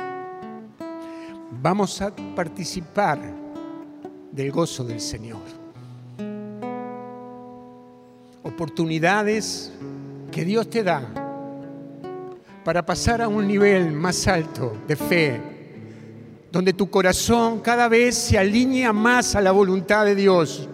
vamos 1.62 2.02
a 2.02 2.16
participar 2.36 3.20
del 4.38 4.52
gozo 4.52 4.84
del 4.84 5.02
Señor. 5.02 5.42
Oportunidades 8.44 9.74
que 10.32 10.46
Dios 10.46 10.70
te 10.70 10.84
da 10.84 11.02
para 12.64 12.86
pasar 12.86 13.22
a 13.22 13.28
un 13.28 13.48
nivel 13.48 13.92
más 13.92 14.28
alto 14.28 14.78
de 14.88 14.96
fe, 14.96 15.42
donde 16.52 16.72
tu 16.74 16.90
corazón 16.90 17.62
cada 17.62 17.90
vez 17.90 18.16
se 18.16 18.38
alinea 18.38 18.94
más 18.94 19.36
a 19.36 19.42
la 19.42 19.52
voluntad 19.52 20.06
de 20.06 20.16
Dios 20.16 20.70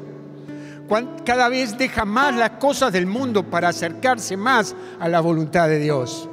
cada 1.26 1.50
vez 1.50 1.76
deja 1.76 2.06
más 2.06 2.36
las 2.36 2.52
cosas 2.52 2.94
del 2.94 3.08
mundo 3.08 3.50
para 3.50 3.70
acercarse 3.70 4.38
más 4.38 4.76
a 5.00 5.08
la 5.08 5.22
voluntad 5.22 5.68
de 5.68 5.80
Dios. 5.80 6.30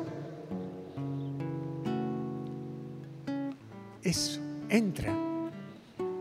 Eso, 4.03 4.41
entra, 4.69 5.15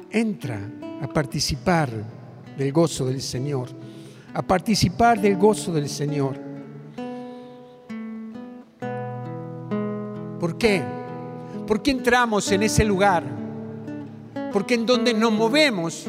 entra 0.09 0.59
a 1.01 1.07
participar 1.07 1.89
del 2.57 2.71
gozo 2.71 3.05
del 3.05 3.21
Señor, 3.21 3.69
a 4.33 4.41
participar 4.41 5.19
del 5.19 5.37
gozo 5.37 5.71
del 5.71 5.89
Señor. 5.89 6.35
¿Por 10.39 10.57
qué? 10.57 10.83
¿Por 11.67 11.81
qué 11.81 11.91
entramos 11.91 12.51
en 12.51 12.63
ese 12.63 12.83
lugar? 12.83 13.23
Porque 14.51 14.73
en 14.75 14.85
donde 14.85 15.13
nos 15.13 15.31
movemos 15.31 16.07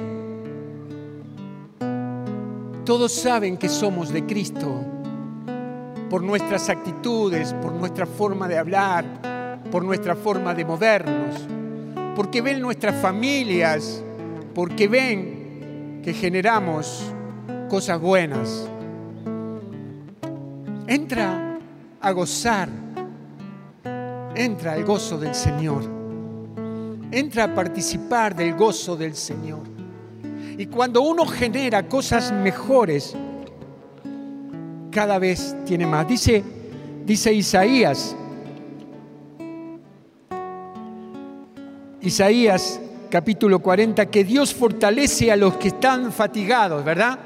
todos 2.85 3.13
saben 3.13 3.57
que 3.57 3.69
somos 3.69 4.13
de 4.13 4.27
Cristo 4.27 4.85
por 6.09 6.25
nuestras 6.25 6.69
actitudes, 6.69 7.55
por 7.55 7.73
nuestra 7.73 8.05
forma 8.05 8.49
de 8.49 8.59
hablar, 8.59 9.61
por 9.71 9.85
nuestra 9.85 10.17
forma 10.17 10.55
de 10.55 10.65
movernos, 10.65 11.37
porque 12.17 12.43
ven 12.43 12.61
nuestras 12.61 13.01
familias, 13.01 14.03
porque 14.61 14.89
ven 14.89 16.03
que 16.05 16.13
generamos 16.13 17.03
cosas 17.71 17.99
buenas. 17.99 18.69
Entra 20.87 21.59
a 21.99 22.11
gozar, 22.11 22.69
entra 24.35 24.75
al 24.75 24.85
gozo 24.85 25.17
del 25.17 25.35
Señor, 25.35 25.85
entra 27.11 27.45
a 27.45 27.55
participar 27.55 28.37
del 28.37 28.55
gozo 28.55 28.99
del 28.99 29.15
Señor. 29.15 29.63
Y 30.59 30.67
cuando 30.67 31.01
uno 31.01 31.25
genera 31.25 31.89
cosas 31.89 32.31
mejores, 32.31 33.17
cada 34.91 35.19
vez 35.19 35.57
tiene 35.65 35.87
más. 35.87 36.07
Dice, 36.07 36.45
dice 37.07 37.33
Isaías, 37.33 38.15
Isaías 42.03 42.79
capítulo 43.11 43.59
40, 43.59 44.07
que 44.07 44.25
Dios 44.25 44.55
fortalece 44.55 45.33
a 45.33 45.37
los 45.37 45.57
que 45.57 45.69
están 45.69 46.13
fatigados, 46.13 46.85
¿verdad? 46.85 47.19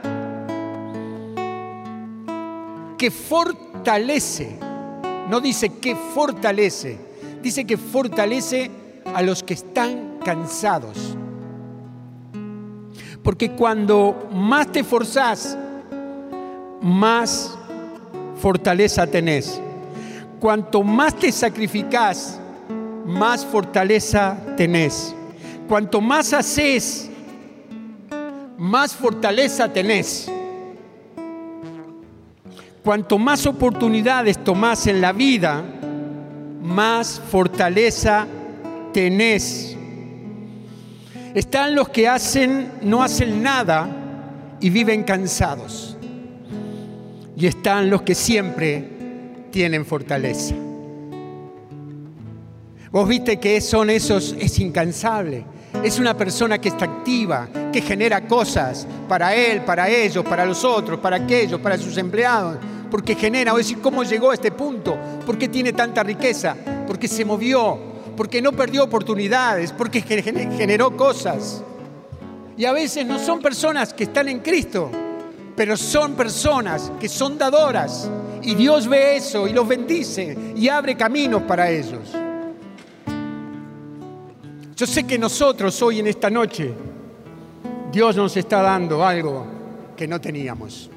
Que 2.96 3.10
fortalece, 3.10 4.56
no 5.28 5.40
dice 5.40 5.68
que 5.68 5.94
fortalece, 5.94 6.98
dice 7.42 7.66
que 7.66 7.76
fortalece 7.76 8.70
a 9.14 9.22
los 9.22 9.42
que 9.42 9.54
están 9.54 10.18
cansados. 10.24 11.16
Porque 13.22 13.52
cuando 13.52 14.28
más 14.32 14.72
te 14.72 14.82
forzás, 14.82 15.56
más 16.80 17.56
fortaleza 18.40 19.06
tenés. 19.06 19.60
Cuanto 20.40 20.82
más 20.82 21.14
te 21.14 21.30
sacrificás, 21.30 22.40
más 23.06 23.44
fortaleza 23.44 24.38
tenés. 24.56 25.14
Cuanto 25.68 26.00
más 26.00 26.32
haces, 26.32 27.10
más 28.58 28.94
fortaleza 28.94 29.72
tenés. 29.72 30.30
Cuanto 32.82 33.18
más 33.18 33.46
oportunidades 33.46 34.44
tomás 34.44 34.86
en 34.86 35.00
la 35.00 35.12
vida, 35.12 35.64
más 36.62 37.20
fortaleza 37.30 38.26
tenés. 38.92 39.74
Están 41.34 41.74
los 41.74 41.88
que 41.88 42.08
hacen, 42.08 42.70
no 42.82 43.02
hacen 43.02 43.42
nada 43.42 43.88
y 44.60 44.68
viven 44.70 45.02
cansados. 45.02 45.96
Y 47.36 47.46
están 47.46 47.88
los 47.88 48.02
que 48.02 48.14
siempre 48.14 49.46
tienen 49.50 49.84
fortaleza. 49.86 50.54
Vos 52.92 53.08
viste 53.08 53.40
que 53.40 53.60
son 53.60 53.90
esos, 53.90 54.36
es 54.38 54.58
incansable. 54.60 55.44
Es 55.84 55.98
una 55.98 56.16
persona 56.16 56.56
que 56.56 56.70
está 56.70 56.86
activa, 56.86 57.46
que 57.70 57.82
genera 57.82 58.26
cosas 58.26 58.86
para 59.06 59.34
él, 59.34 59.60
para 59.60 59.86
ellos, 59.86 60.24
para 60.24 60.46
los 60.46 60.64
otros, 60.64 60.98
para 60.98 61.16
aquellos, 61.16 61.60
para 61.60 61.76
sus 61.76 61.98
empleados. 61.98 62.56
Porque 62.90 63.14
genera, 63.14 63.52
o 63.52 63.58
decir, 63.58 63.82
¿cómo 63.82 64.02
llegó 64.02 64.30
a 64.30 64.34
este 64.34 64.50
punto? 64.50 64.96
¿Por 65.26 65.36
qué 65.36 65.46
tiene 65.46 65.74
tanta 65.74 66.02
riqueza? 66.02 66.56
Porque 66.86 67.06
se 67.06 67.22
movió, 67.22 67.78
porque 68.16 68.40
no 68.40 68.52
perdió 68.52 68.84
oportunidades, 68.84 69.72
porque 69.72 70.00
generó 70.00 70.96
cosas. 70.96 71.62
Y 72.56 72.64
a 72.64 72.72
veces 72.72 73.04
no 73.04 73.18
son 73.18 73.42
personas 73.42 73.92
que 73.92 74.04
están 74.04 74.28
en 74.28 74.38
Cristo, 74.38 74.90
pero 75.54 75.76
son 75.76 76.14
personas 76.14 76.90
que 76.98 77.10
son 77.10 77.36
dadoras. 77.36 78.08
Y 78.42 78.54
Dios 78.54 78.88
ve 78.88 79.16
eso 79.16 79.46
y 79.46 79.52
los 79.52 79.68
bendice 79.68 80.34
y 80.56 80.66
abre 80.66 80.96
caminos 80.96 81.42
para 81.42 81.68
ellos. 81.68 82.23
Yo 84.76 84.86
sé 84.86 85.04
que 85.04 85.16
nosotros 85.18 85.80
hoy 85.82 86.00
en 86.00 86.08
esta 86.08 86.28
noche, 86.28 86.72
Dios 87.92 88.16
nos 88.16 88.36
está 88.36 88.60
dando 88.60 89.04
algo 89.04 89.46
que 89.96 90.08
no 90.08 90.20
teníamos. 90.20 90.90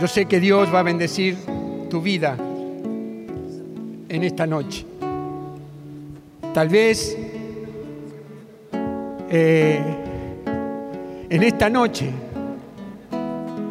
Yo 0.00 0.08
sé 0.08 0.24
que 0.24 0.40
Dios 0.40 0.72
va 0.72 0.80
a 0.80 0.82
bendecir 0.84 1.36
tu 1.90 2.00
vida 2.00 2.34
en 4.08 4.24
esta 4.24 4.46
noche. 4.46 4.86
Tal 6.54 6.68
vez 6.70 7.14
eh, 9.30 9.82
en 11.28 11.42
esta 11.42 11.68
noche 11.68 12.10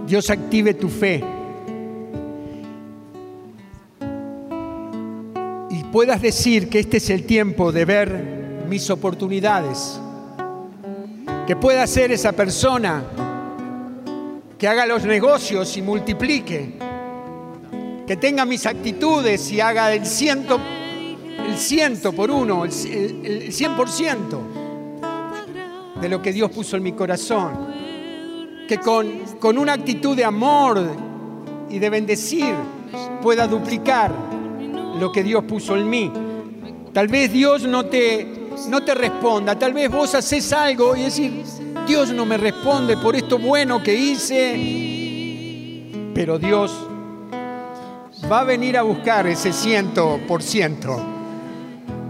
Dios 0.05 0.29
active 0.29 0.75
tu 0.75 0.89
fe 0.89 1.23
puedas 5.91 6.21
decir 6.21 6.69
que 6.69 6.79
este 6.79 6.97
es 6.97 7.09
el 7.09 7.25
tiempo 7.25 7.71
de 7.71 7.85
ver 7.85 8.65
mis 8.67 8.89
oportunidades, 8.89 9.99
que 11.45 11.55
pueda 11.55 11.87
ser 11.87 12.11
esa 12.11 12.33
persona 12.33 13.03
que 14.57 14.67
haga 14.67 14.85
los 14.85 15.05
negocios 15.05 15.77
y 15.77 15.81
multiplique, 15.81 16.73
que 18.05 18.17
tenga 18.17 18.45
mis 18.45 18.65
actitudes 18.65 19.51
y 19.51 19.61
haga 19.61 19.93
el 19.93 20.05
ciento 20.05 20.59
el 21.47 21.57
ciento 21.57 22.11
por 22.11 22.29
uno, 22.29 22.65
el, 22.65 22.71
cien 22.71 23.75
por 23.75 23.89
ciento. 23.89 24.41
de 26.01 26.09
lo 26.09 26.21
que 26.21 26.31
Dios 26.31 26.51
puso 26.51 26.77
en 26.77 26.83
mi 26.83 26.91
corazón. 26.91 27.67
Que 28.67 28.77
con, 28.79 29.07
con 29.39 29.57
una 29.57 29.73
actitud 29.73 30.15
de 30.15 30.25
amor 30.25 30.85
y 31.69 31.79
de 31.79 31.89
bendecir 31.89 32.53
pueda 33.21 33.47
duplicar 33.47 34.11
lo 34.99 35.11
que 35.11 35.23
Dios 35.23 35.43
puso 35.43 35.75
en 35.75 35.89
mí. 35.89 36.11
Tal 36.93 37.07
vez 37.07 37.31
Dios 37.31 37.63
no 37.63 37.85
te, 37.85 38.47
no 38.69 38.83
te 38.83 38.95
responda, 38.95 39.57
tal 39.57 39.73
vez 39.73 39.89
vos 39.89 40.15
haces 40.15 40.51
algo 40.53 40.95
y 40.95 41.03
decir, 41.03 41.43
Dios 41.87 42.11
no 42.11 42.25
me 42.25 42.37
responde 42.37 42.97
por 42.97 43.15
esto 43.15 43.37
bueno 43.37 43.81
que 43.83 43.93
hice, 43.95 45.91
pero 46.13 46.39
Dios 46.39 46.73
va 48.31 48.41
a 48.41 48.43
venir 48.43 48.77
a 48.77 48.81
buscar 48.81 49.27
ese 49.27 49.53
ciento 49.53 50.19
por 50.27 50.41
ciento. 50.43 50.99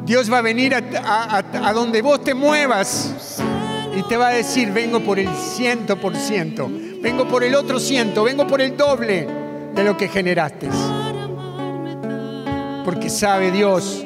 Dios 0.05 0.31
va 0.31 0.37
a 0.37 0.41
venir 0.41 0.73
a, 0.73 1.37
a, 1.37 1.73
donde 1.73 2.01
vos 2.01 2.23
te 2.23 2.33
muevas 2.33 3.41
y 3.95 4.03
te 4.03 4.15
va 4.15 4.29
a 4.29 4.31
decir, 4.31 4.71
vengo 4.71 5.01
por 5.01 5.19
el 5.19 5.27
ciento 5.35 5.99
por 5.99 6.15
ciento, 6.15 6.69
vengo 7.01 7.27
por 7.27 7.43
el 7.43 7.53
otro 7.55 7.77
ciento, 7.77 8.23
vengo 8.23 8.47
por 8.47 8.61
el 8.61 8.77
doble 8.77 9.27
de 9.75 9.83
lo 9.83 9.97
que 9.97 10.07
generaste. 10.07 10.69
Porque 12.87 13.09
sabe 13.09 13.51
Dios 13.51 14.05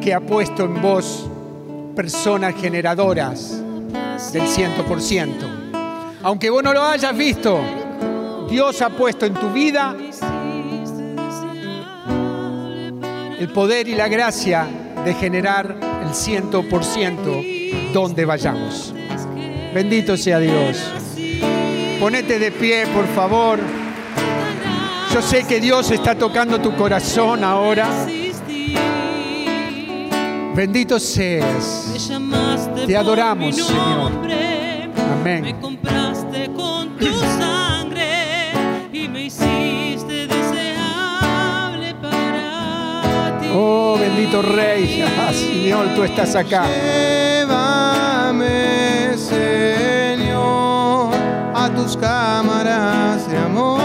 que 0.00 0.14
ha 0.14 0.20
puesto 0.20 0.62
en 0.62 0.80
vos 0.80 1.28
personas 1.96 2.54
generadoras 2.54 3.60
del 4.32 4.46
ciento 4.46 4.84
por 4.84 5.02
ciento. 5.02 5.44
Aunque 6.22 6.48
vos 6.48 6.62
no 6.62 6.72
lo 6.72 6.84
hayas 6.84 7.16
visto, 7.16 7.58
Dios 8.48 8.80
ha 8.80 8.90
puesto 8.90 9.26
en 9.26 9.34
tu 9.34 9.52
vida 9.52 9.96
el 13.40 13.48
poder 13.48 13.88
y 13.88 13.96
la 13.96 14.06
gracia 14.06 14.68
de 15.04 15.12
generar 15.12 15.76
el 16.06 16.14
ciento 16.14 16.62
por 16.62 16.84
ciento 16.84 17.42
donde 17.92 18.24
vayamos. 18.24 18.94
Bendito 19.74 20.16
sea 20.16 20.38
Dios. 20.38 20.80
Ponete 21.98 22.38
de 22.38 22.52
pie, 22.52 22.86
por 22.86 23.08
favor. 23.08 23.58
Yo 25.16 25.22
sé 25.22 25.44
que 25.44 25.58
Dios 25.60 25.90
está 25.90 26.14
tocando 26.14 26.60
tu 26.60 26.76
corazón 26.76 27.42
ahora. 27.42 27.88
Bendito 30.54 31.00
seas. 31.00 31.90
Te 32.86 32.94
adoramos, 32.94 33.56
Señor. 33.56 34.12
Amén. 35.18 35.40
Me 35.42 35.58
compraste 35.58 36.50
con 36.54 36.98
tu 36.98 37.18
sangre 37.38 38.52
y 38.92 39.08
me 39.08 39.24
hiciste 39.24 40.26
deseable 40.26 41.94
para 41.94 43.38
ti. 43.40 43.46
Oh, 43.54 43.96
bendito 43.98 44.42
Rey. 44.42 45.02
Señor, 45.32 45.94
tú 45.94 46.04
estás 46.04 46.34
acá. 46.36 46.66
Llévame, 46.68 48.44
Señor, 49.16 51.14
a 51.54 51.70
tus 51.74 51.96
cámaras 51.96 53.26
de 53.30 53.38
amor, 53.38 53.75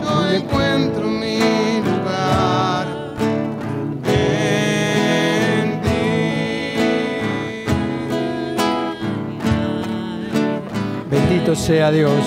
yo 0.00 0.30
encuentro 0.30 1.06
mi 1.06 1.38
lugar 1.80 2.86
en 4.04 5.80
ti. 5.82 5.88
Bendito 11.10 11.54
sea 11.54 11.90
Dios. 11.90 12.24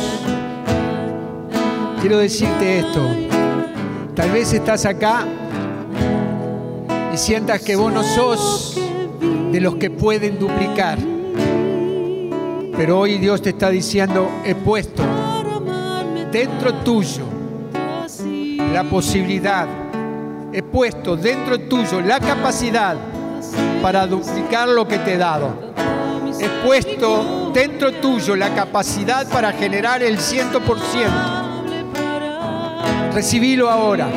Quiero 2.02 2.18
decirte 2.20 2.80
esto. 2.80 3.02
Tal 4.16 4.32
vez 4.32 4.54
estás 4.54 4.86
acá 4.86 5.26
y 7.14 7.18
sientas 7.18 7.62
que 7.62 7.76
vos 7.76 7.92
no 7.92 8.04
sos 8.04 8.80
de 9.52 9.60
los 9.60 9.76
que 9.76 9.90
pueden 9.90 10.40
duplicar 10.40 11.13
pero 12.76 13.00
hoy 13.00 13.18
Dios 13.18 13.42
te 13.42 13.50
está 13.50 13.70
diciendo, 13.70 14.30
he 14.44 14.56
puesto 14.56 15.04
dentro 16.32 16.74
tuyo 16.76 17.26
la 18.74 18.84
posibilidad, 18.84 19.68
he 20.52 20.64
puesto 20.64 21.16
dentro 21.16 21.60
tuyo 21.60 22.02
la 22.02 22.20
capacidad 22.20 22.98
para 23.82 24.08
duplicar 24.08 24.70
lo 24.70 24.88
que 24.88 24.98
te 25.00 25.14
he 25.14 25.18
dado. 25.18 25.74
He 26.40 26.50
puesto 26.66 27.52
dentro 27.54 27.92
tuyo 27.94 28.36
la 28.36 28.54
capacidad 28.56 29.28
para 29.30 29.52
generar 29.52 30.02
el 30.02 30.18
ciento 30.18 30.60
por 30.62 30.80
ciento. 30.80 31.14
Recibilo 33.14 33.70
ahora, 33.70 34.08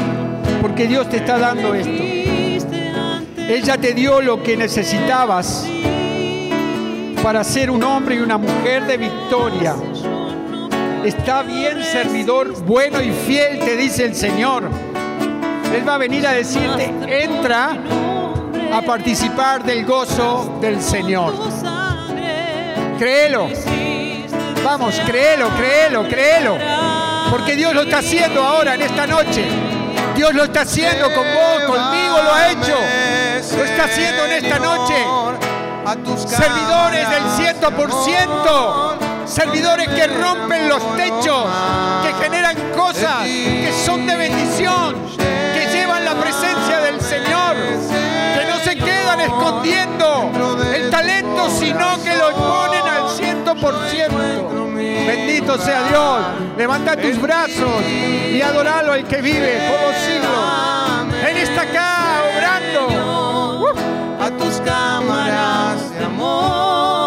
porque 0.62 0.86
Dios 0.86 1.10
te 1.10 1.18
está 1.18 1.38
dando 1.38 1.74
esto. 1.74 2.02
Ella 3.36 3.76
te 3.76 3.92
dio 3.92 4.22
lo 4.22 4.42
que 4.42 4.56
necesitabas 4.56 5.66
para 7.26 7.42
ser 7.42 7.72
un 7.72 7.82
hombre 7.82 8.14
y 8.14 8.18
una 8.20 8.38
mujer 8.38 8.86
de 8.86 8.98
victoria. 8.98 9.74
Está 11.04 11.42
bien, 11.42 11.82
servidor 11.82 12.52
bueno 12.62 13.02
y 13.02 13.10
fiel, 13.10 13.58
te 13.58 13.76
dice 13.76 14.04
el 14.04 14.14
Señor. 14.14 14.70
Él 15.74 15.88
va 15.88 15.96
a 15.96 15.98
venir 15.98 16.24
a 16.24 16.30
decirte, 16.30 16.84
entra 17.08 17.78
a 18.72 18.80
participar 18.82 19.64
del 19.64 19.84
gozo 19.84 20.56
del 20.60 20.80
Señor. 20.80 21.34
Créelo. 22.96 23.48
Vamos, 24.62 24.94
créelo, 25.04 25.48
créelo, 25.56 26.06
créelo. 26.06 26.56
Porque 27.28 27.56
Dios 27.56 27.74
lo 27.74 27.82
está 27.82 27.98
haciendo 27.98 28.40
ahora, 28.40 28.76
en 28.76 28.82
esta 28.82 29.04
noche. 29.04 29.44
Dios 30.14 30.32
lo 30.32 30.44
está 30.44 30.60
haciendo 30.60 31.12
con 31.12 31.24
vos, 31.24 31.64
conmigo 31.64 32.22
lo 32.22 32.32
ha 32.32 32.52
hecho. 32.52 32.78
Lo 33.56 33.64
está 33.64 33.84
haciendo 33.86 34.26
en 34.26 34.44
esta 34.44 34.60
noche 34.60 34.94
servidores 35.86 37.08
del 37.08 37.30
ciento 37.36 37.70
por 37.70 37.92
ciento, 38.04 38.98
servidores 39.24 39.88
que 39.88 40.06
rompen 40.08 40.68
los 40.68 40.96
techos, 40.96 41.46
que 42.02 42.24
generan 42.24 42.56
cosas 42.76 43.22
que 43.22 43.72
son 43.84 44.04
de 44.04 44.16
bendición, 44.16 44.96
que 45.16 45.68
llevan 45.72 46.04
la 46.04 46.14
presencia 46.16 46.80
del 46.80 47.00
Señor, 47.00 47.54
que 47.54 48.46
no 48.48 48.58
se 48.58 48.76
quedan 48.76 49.20
escondiendo 49.20 50.32
el 50.74 50.90
talento, 50.90 51.50
sino 51.50 52.02
que 52.02 52.16
lo 52.16 52.32
ponen 52.32 52.82
al 52.82 53.08
ciento 53.16 53.54
por 53.54 53.88
ciento. 53.88 54.16
Bendito 54.74 55.56
sea 55.56 55.84
Dios. 55.84 56.20
Levanta 56.56 56.96
tus 56.96 57.20
brazos 57.20 57.84
y 57.88 58.42
adoralo 58.42 58.92
al 58.92 59.04
que 59.04 59.22
vive 59.22 59.68
por 59.68 59.92
los 59.92 59.96
siglos 60.02 60.76
tus 64.38 64.60
cámaras 64.60 65.90
de 65.98 66.04
amor. 66.04 67.05